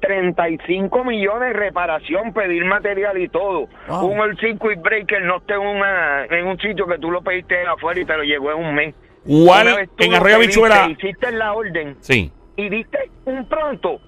35 0.00 1.04
millones 1.04 1.52
de 1.52 1.58
reparación, 1.60 2.32
pedir 2.32 2.64
material 2.64 3.18
y 3.18 3.28
todo. 3.28 3.68
Wow. 3.88 4.06
Un 4.06 4.20
oil 4.20 4.36
circuit 4.38 4.80
breaker 4.80 5.22
no 5.22 5.38
está 5.38 5.54
en, 5.54 5.60
una, 5.60 6.24
en 6.26 6.46
un 6.46 6.58
sitio 6.58 6.86
que 6.86 6.98
tú 6.98 7.10
lo 7.10 7.22
pediste 7.22 7.62
afuera 7.66 8.00
y 8.00 8.04
te 8.04 8.16
lo 8.16 8.22
llegó 8.22 8.50
en 8.52 8.58
un 8.58 8.74
mes. 8.74 8.94
¿Cuál 9.24 9.66
Una 9.68 9.76
vez 9.76 9.90
tú 9.96 10.04
en 10.04 10.14
Arroyo 10.14 10.36
Habichuela? 10.36 10.88
Hiciste 10.88 11.30
la 11.32 11.52
orden 11.52 11.96
Sí. 12.00 12.32
Y 12.60 12.68
diste 12.68 12.98
un 13.24 13.46
pronto. 13.48 14.00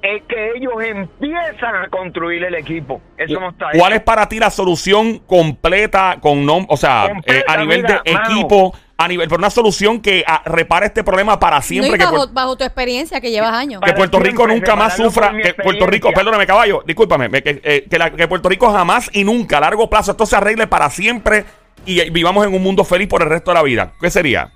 es 0.00 0.22
que 0.28 0.52
ellos 0.56 0.74
empiezan 0.80 1.74
a 1.74 1.88
construir 1.88 2.44
el 2.44 2.54
equipo. 2.54 3.00
Eso 3.16 3.40
no 3.40 3.50
está 3.50 3.70
¿Cuál 3.76 3.94
es 3.94 4.00
para 4.02 4.28
ti 4.28 4.38
la 4.38 4.48
solución 4.48 5.18
completa 5.26 6.18
con 6.20 6.46
nom 6.46 6.64
o 6.68 6.76
sea, 6.76 7.08
Completa, 7.08 7.40
eh, 7.40 7.44
a 7.48 7.56
nivel 7.56 7.82
mira, 7.82 8.02
de 8.04 8.12
mano. 8.12 8.24
equipo, 8.30 8.74
a 8.96 9.08
nivel, 9.08 9.26
pero 9.28 9.38
una 9.40 9.50
solución 9.50 10.00
que 10.00 10.22
ah, 10.24 10.40
repare 10.44 10.86
este 10.86 11.02
problema 11.02 11.40
para 11.40 11.56
No, 11.56 11.62
siempre 11.62 11.96
y 11.96 11.98
que, 11.98 12.04
bajo, 12.04 12.28
bajo 12.32 12.56
tu 12.56 12.62
experiencia 12.62 13.20
que 13.20 13.32
llevas 13.32 13.52
años. 13.52 13.80
que 13.84 13.92
Puerto 13.92 14.20
Rico 14.20 14.44
siempre, 14.44 14.54
nunca 14.56 14.76
más 14.76 14.94
sufra, 14.96 15.32
que 15.42 15.54
Puerto 15.54 15.86
Rico, 15.88 16.12
perdóname 16.12 16.46
caballo, 16.46 16.84
discúlpame, 16.86 17.28
me- 17.28 17.42
que, 17.42 17.60
eh, 17.64 17.86
que 17.90 17.98
la- 17.98 18.12
que 18.12 18.28
Puerto 18.28 18.48
Rico 18.48 18.70
jamás 18.70 19.10
y 19.12 19.24
nunca 19.24 19.58
a 19.58 19.62
largo 19.62 19.90
plazo 19.90 20.12
esto 20.12 20.26
se 20.26 20.36
arregle 20.36 20.68
para 20.68 20.90
siempre 20.90 21.44
y 21.84 21.98
eh, 21.98 22.10
vivamos 22.10 22.46
en 22.46 22.54
un 22.54 22.62
mundo 22.62 22.84
feliz 22.84 23.08
por 23.08 23.22
el 23.22 23.28
resto 23.30 23.50
de 23.50 23.56
la 23.56 23.62
vida. 23.64 23.92
¿Qué 24.00 24.10
sería? 24.10 24.52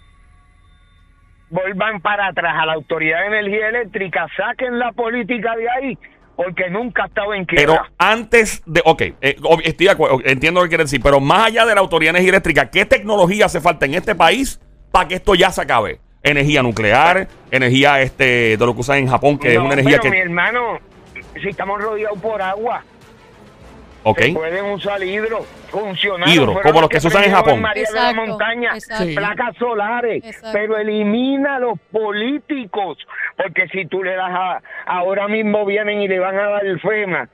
Vuelvan 1.53 2.01
para 2.01 2.29
atrás 2.29 2.55
a 2.59 2.65
la 2.65 2.73
Autoridad 2.73 3.21
de 3.21 3.27
Energía 3.39 3.69
Eléctrica, 3.69 4.27
saquen 4.35 4.79
la 4.79 4.91
política 4.93 5.55
de 5.55 5.69
ahí, 5.69 5.99
porque 6.35 6.71
nunca 6.71 7.05
ha 7.05 7.07
estado 7.09 7.35
en 7.35 7.45
Pero 7.45 7.75
quiebra. 7.75 7.93
antes 7.99 8.63
de, 8.65 8.81
ok, 8.85 9.03
eh, 9.21 9.37
estoy 9.63 9.87
de 9.87 9.93
acuerdo, 9.93 10.21
entiendo 10.25 10.61
lo 10.61 10.65
que 10.65 10.71
quiere 10.71 10.85
decir, 10.85 11.01
pero 11.03 11.21
más 11.21 11.49
allá 11.49 11.67
de 11.67 11.75
la 11.75 11.83
Autoridad 11.83 12.13
de 12.15 12.19
Energía 12.21 12.31
Eléctrica, 12.31 12.71
¿qué 12.71 12.87
tecnología 12.87 13.45
hace 13.47 13.61
falta 13.61 13.85
en 13.85 13.93
este 13.95 14.15
país 14.15 14.61
para 14.91 15.09
que 15.09 15.17
esto 15.17 15.35
ya 15.35 15.51
se 15.51 15.61
acabe? 15.61 16.01
Energía 16.23 16.63
nuclear, 16.63 17.29
energía 17.51 18.01
este 18.01 18.57
de 18.57 18.67
lo 18.67 18.73
que 18.73 18.81
usan 18.81 18.99
en 18.99 19.09
Japón, 19.09 19.39
que 19.39 19.53
es 19.53 19.59
una 19.59 19.75
energía 19.75 19.99
pero 20.01 20.11
mi 20.11 20.17
que... 20.17 20.23
hermano, 20.23 20.79
si 21.39 21.49
estamos 21.51 21.83
rodeados 21.83 22.19
por 22.19 22.41
agua, 22.41 22.83
Ok, 24.05 24.21
se 24.21 24.33
pueden 24.33 24.65
usar 24.67 25.03
hidro, 25.03 25.45
funcionar. 25.73 26.29
Hidro, 26.29 26.61
como 26.63 26.81
los 26.83 26.89
que 26.89 27.01
se 27.01 27.09
usan 27.09 27.25
en 27.25 27.33
Japón. 27.33 27.61
María 27.61 27.85
de 27.93 28.01
la 28.01 28.13
montaña, 28.15 28.71
exacto. 28.75 29.05
Placas 29.17 29.57
solares, 29.57 30.25
Exacto. 30.25 30.51
pero 30.53 30.77
elimina 30.79 31.57
a 31.57 31.59
los 31.59 31.79
políticos, 31.91 32.99
porque 33.37 33.67
si 33.69 33.87
tú 33.87 34.03
le 34.05 34.15
das 34.15 34.31
a, 34.31 34.63
ahora 34.87 35.27
mismo 35.29 35.65
vienen 35.65 36.01
y 36.03 36.09
le 36.09 36.19
van 36.19 36.39
a 36.39 36.49
dar 36.49 36.65
el 36.65 36.79
FEMA 36.81 37.29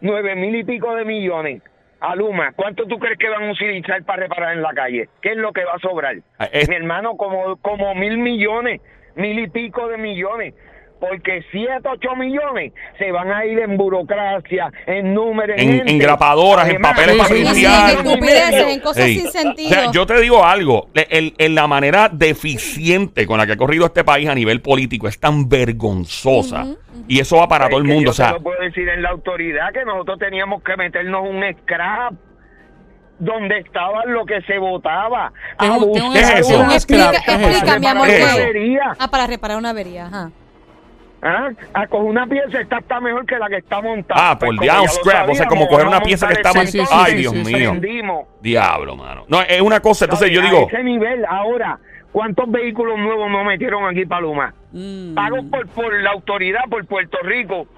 nueve 0.00 0.34
mil 0.34 0.54
y 0.56 0.64
pico 0.64 0.94
de 0.96 1.04
millones 1.04 1.62
a 2.00 2.16
Luma, 2.16 2.52
¿cuánto 2.56 2.86
tú 2.86 2.98
crees 2.98 3.16
que 3.18 3.28
van 3.28 3.44
a 3.44 3.52
utilizar 3.52 4.02
para 4.02 4.22
reparar 4.24 4.54
en 4.54 4.62
la 4.62 4.72
calle? 4.74 5.08
¿Qué 5.20 5.30
es 5.32 5.36
lo 5.36 5.52
que 5.52 5.64
va 5.64 5.74
a 5.74 5.78
sobrar? 5.78 6.16
Ah, 6.38 6.48
es- 6.50 6.68
Mi 6.68 6.74
hermano, 6.74 7.16
como, 7.16 7.56
como 7.58 7.94
mil 7.94 8.18
millones, 8.18 8.80
mil 9.14 9.38
y 9.38 9.46
pico 9.48 9.86
de 9.86 9.98
millones. 9.98 10.54
Porque 11.02 11.44
siete, 11.50 11.80
ocho 11.92 12.14
millones 12.14 12.72
se 12.96 13.10
van 13.10 13.28
a 13.32 13.44
ir 13.44 13.58
en 13.58 13.76
burocracia, 13.76 14.70
en 14.86 15.12
números, 15.12 15.56
En- 15.58 15.88
en 15.88 15.98
grapadoras, 15.98 16.68
en 16.68 16.80
papeles 16.80 17.16
para 17.16 17.28
Sí, 17.28 17.42
en 17.42 18.80
cosas 18.80 19.04
Ey, 19.06 19.18
sin 19.18 19.26
o 19.26 19.30
sentido. 19.32 19.68
sea, 19.70 19.90
yo 19.90 20.06
te 20.06 20.20
digo 20.20 20.44
algo, 20.44 20.90
el- 20.94 21.34
en 21.38 21.54
la 21.56 21.66
manera 21.66 22.08
deficiente 22.08 23.26
con 23.26 23.38
la 23.38 23.46
que 23.46 23.52
ha 23.54 23.56
corrido 23.56 23.84
este 23.86 24.04
país 24.04 24.28
a 24.28 24.34
nivel 24.36 24.60
político 24.62 25.08
es 25.08 25.18
tan 25.18 25.48
vergonzosa. 25.48 26.66
Y 27.08 27.18
eso 27.18 27.38
va 27.38 27.48
para 27.48 27.64
Es 27.64 27.70
todo 27.70 27.80
el 27.80 27.84
mundo. 27.88 28.04
yo 28.04 28.10
O 28.10 28.14
sea, 28.14 28.28
te 28.28 28.32
lo 28.34 28.42
puedo 28.44 28.60
decir 28.60 28.88
en 28.88 29.02
la 29.02 29.08
autoridad 29.10 29.72
que 29.72 29.84
nosotros 29.84 30.20
teníamos 30.20 30.62
que 30.62 30.76
meternos 30.76 31.22
un 31.28 31.42
scrap 31.62 32.12
donde 33.18 33.58
estaba 33.58 34.04
lo 34.06 34.24
que 34.24 34.40
se 34.42 34.56
votaba. 34.58 35.32
Tengo- 35.58 35.74
A 35.74 35.78
tengo 35.94 36.14
es 36.14 36.46
una 36.48 36.64
un 36.66 36.70
Explica, 36.72 37.04
scrap, 37.08 37.24
¿qué 37.24 37.32
es 37.32 37.40
explica, 37.40 37.70
eso? 37.72 37.80
mi 37.80 37.86
amor, 37.86 38.06
¿Qué 38.06 38.18
eso? 38.22 38.36
Ah, 39.00 39.08
para 39.08 39.26
reparar 39.26 39.56
una 39.58 39.70
avería, 39.70 40.06
ajá. 40.06 40.30
¿Ah? 41.24 41.50
A 41.72 41.86
coger 41.86 42.10
una 42.10 42.26
pieza 42.26 42.60
esta 42.60 42.78
está 42.78 43.00
mejor 43.00 43.24
que 43.24 43.38
la 43.38 43.48
que 43.48 43.58
está 43.58 43.80
montada. 43.80 44.30
Ah, 44.30 44.38
por 44.38 44.48
como 44.48 44.62
diablo, 44.62 44.88
scrap, 44.88 45.28
o 45.30 45.34
sea, 45.34 45.46
como 45.46 45.68
coger 45.68 45.86
una 45.86 46.00
pieza 46.00 46.26
que 46.26 46.34
está 46.34 46.48
ese 46.50 46.58
mal- 46.58 46.66
entonces 46.66 46.96
Ay, 47.00 47.14
Dios 47.14 47.32
mío. 47.34 47.70
prendimos. 47.70 48.26
diablo, 48.40 48.96
mano. 48.96 49.24
No, 49.28 49.40
es 49.42 49.60
una 49.60 49.78
cosa, 49.80 50.06
entonces 50.06 50.30
yo 50.32 50.40
digo, 50.42 50.66
ese 50.68 50.82
nivel, 50.82 51.24
ahora, 51.26 51.78
¿cuántos 52.10 52.50
vehículos 52.50 52.98
nuevos 52.98 53.30
nos 53.30 53.46
metieron 53.46 53.86
aquí 53.86 54.04
para 54.04 54.22
Luma? 54.22 54.52
Mm. 54.72 55.14
Pago 55.14 55.36
por, 55.48 55.68
por 55.68 55.94
la 56.02 56.10
autoridad, 56.10 56.62
por 56.68 56.84
Puerto 56.86 57.18
Rico. 57.22 57.68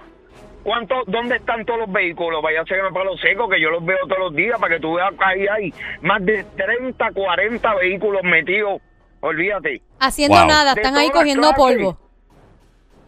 ¿Cuánto, 0.62 1.02
¿Dónde 1.06 1.36
están 1.36 1.66
todos 1.66 1.80
los 1.80 1.92
vehículos? 1.92 2.40
Vaya 2.42 2.62
a 2.62 2.64
ser 2.64 2.80
a 2.80 2.90
palo 2.90 3.14
seco, 3.18 3.46
que 3.50 3.60
yo 3.60 3.68
los 3.68 3.84
veo 3.84 3.98
todos 4.08 4.18
los 4.20 4.34
días, 4.34 4.58
para 4.58 4.74
que 4.76 4.80
tú 4.80 4.94
veas 4.94 5.12
que 5.12 5.22
ahí 5.24 5.46
hay 5.46 5.74
más 6.00 6.24
de 6.24 6.42
30, 6.56 7.10
40 7.12 7.74
vehículos 7.74 8.22
metidos. 8.22 8.80
Olvídate. 9.20 9.82
Haciendo 10.00 10.38
Wow. 10.38 10.46
nada, 10.48 10.72
están 10.72 10.96
ahí 10.96 11.10
cogiendo 11.10 11.52
clases. 11.52 11.58
polvo. 11.58 11.98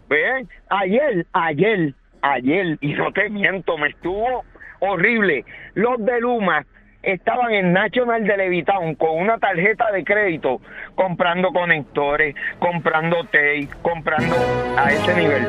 ¿Ven? 0.09 0.49
Ayer, 0.69 1.27
ayer, 1.33 1.95
ayer, 2.23 2.79
y 2.81 2.95
no 2.95 3.13
te 3.13 3.29
miento, 3.29 3.77
me 3.79 3.89
estuvo 3.89 4.45
horrible. 4.81 5.45
Los 5.75 6.05
de 6.05 6.21
Luma 6.21 6.65
estaban 7.03 7.53
en 7.53 7.73
National 7.73 8.25
de 8.25 8.37
Levitown 8.37 8.95
con 8.97 9.19
una 9.19 9.39
tarjeta 9.39 9.91
de 9.93 10.05
crédito, 10.05 10.61
comprando 10.95 11.53
conectores, 11.53 12.35
comprando 12.59 13.25
tape, 13.25 13.69
comprando 13.83 14.35
a 14.77 14.93
ese 14.93 15.15
nivel. 15.15 15.47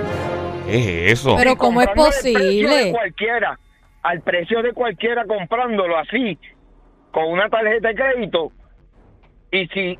¿qué 0.67 1.05
es 1.05 1.13
eso? 1.13 1.35
Pero 1.37 1.55
¿cómo 1.55 1.81
es 1.81 1.87
comprando 1.87 2.05
al 2.05 2.21
precio 2.21 2.33
posible? 2.33 2.75
de 2.75 2.91
cualquiera, 2.91 3.59
al 4.03 4.21
precio 4.21 4.61
de 4.61 4.73
cualquiera 4.73 5.25
comprándolo 5.25 5.97
así, 5.97 6.37
con 7.11 7.25
una 7.25 7.49
tarjeta 7.49 7.87
de 7.89 7.95
crédito. 7.95 8.51
Y 9.51 9.67
si, 9.67 9.97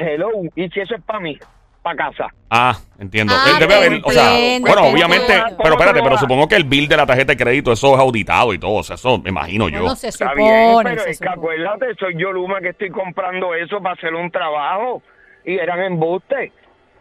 hello, 0.00 0.30
y 0.54 0.68
si 0.70 0.80
eso 0.80 0.94
es 0.96 1.02
para 1.02 1.20
mí, 1.20 1.38
para 1.86 2.10
casa. 2.10 2.26
Ah, 2.50 2.76
entiendo. 2.98 3.32
Ah, 3.36 3.50
Él 3.52 3.58
debe 3.60 3.74
haber, 3.76 4.00
o 4.02 4.10
sea, 4.10 4.32
entiendo, 4.36 4.68
bueno, 4.68 4.82
te 4.82 4.92
obviamente, 4.92 5.32
entiendo. 5.34 5.56
pero 5.62 5.74
espérate, 5.74 5.98
pero 6.00 6.04
¿Cómo 6.10 6.18
supongo 6.18 6.48
que 6.48 6.56
el 6.56 6.64
bill 6.64 6.88
de 6.88 6.96
la 6.96 7.06
tarjeta 7.06 7.32
de 7.32 7.36
crédito, 7.36 7.70
eso 7.72 7.94
es 7.94 8.00
auditado 8.00 8.52
y 8.52 8.58
todo, 8.58 8.72
o 8.74 8.82
sea, 8.82 8.94
eso 8.96 9.18
me 9.18 9.30
imagino 9.30 9.68
yo. 9.68 9.82
No 9.84 9.94
se 9.94 10.08
Está 10.08 10.30
supone. 10.30 10.42
bien, 10.42 10.78
pero 10.82 11.02
se 11.04 11.10
es 11.10 11.20
que 11.20 11.28
acuérdate, 11.28 11.86
soy 11.98 12.14
yo 12.18 12.32
Luma 12.32 12.60
que 12.60 12.70
estoy 12.70 12.90
comprando 12.90 13.54
eso 13.54 13.80
para 13.80 13.94
hacer 13.94 14.14
un 14.14 14.30
trabajo 14.32 15.00
y 15.44 15.54
eran 15.58 15.80
embustes. 15.82 16.52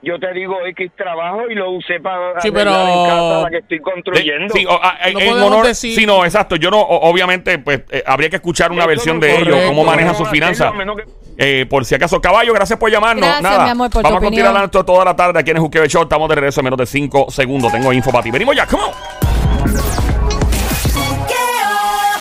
Yo 0.03 0.19
te 0.19 0.31
digo 0.33 0.55
X 0.67 0.91
trabajo 0.95 1.49
y 1.49 1.55
lo 1.55 1.71
usé 1.71 1.99
para 1.99 2.39
Sí, 2.39 2.51
pero- 2.51 2.69
en 2.69 3.09
casa 3.09 3.41
la 3.41 3.49
que 3.49 3.57
estoy 3.57 3.77
De- 3.79 3.83
construyendo. 3.83 4.53
sí, 4.53 4.63
o- 4.67 4.79
a- 4.83 4.97
No 5.11 5.19
en 5.19 5.33
honor, 5.41 5.65
decir- 5.65 5.95
sí, 5.95 6.05
no, 6.05 6.23
exacto. 6.23 6.57
Yo 6.57 6.69
no, 6.69 6.79
o- 6.79 7.09
obviamente, 7.09 7.57
pues 7.57 7.81
eh, 7.89 8.03
habría 8.05 8.29
que 8.29 8.35
escuchar 8.35 8.71
una 8.71 8.81
Eso 8.81 8.89
versión 8.89 9.15
no 9.19 9.25
de 9.25 9.35
ellos, 9.35 9.61
cómo 9.65 9.83
no 9.83 9.89
manejan 9.89 10.13
sus 10.13 10.29
finanzas. 10.29 10.71
Eh, 11.37 11.65
por 11.69 11.85
si 11.85 11.95
acaso, 11.95 12.21
caballo, 12.21 12.53
gracias 12.53 12.79
por 12.79 12.89
llamarnos. 12.89 13.41
Nada. 13.41 13.65
Vamos 13.65 13.89
a 13.93 14.19
continuar 14.19 14.63
esto 14.65 14.85
toda 14.85 15.05
la 15.05 15.15
tarde 15.15 15.39
aquí 15.39 15.51
en 15.51 15.57
Show. 15.87 16.03
Estamos 16.03 16.29
de 16.29 16.35
regreso 16.35 16.61
en 16.61 16.65
menos 16.65 16.79
de 16.79 16.85
5 16.85 17.27
segundos. 17.29 17.71
Tengo 17.71 17.91
info 17.91 18.11
para 18.11 18.23
ti. 18.23 18.31
Venimos 18.31 18.55
ya, 18.55 18.65
come 18.65 18.83
on. 18.83 20.04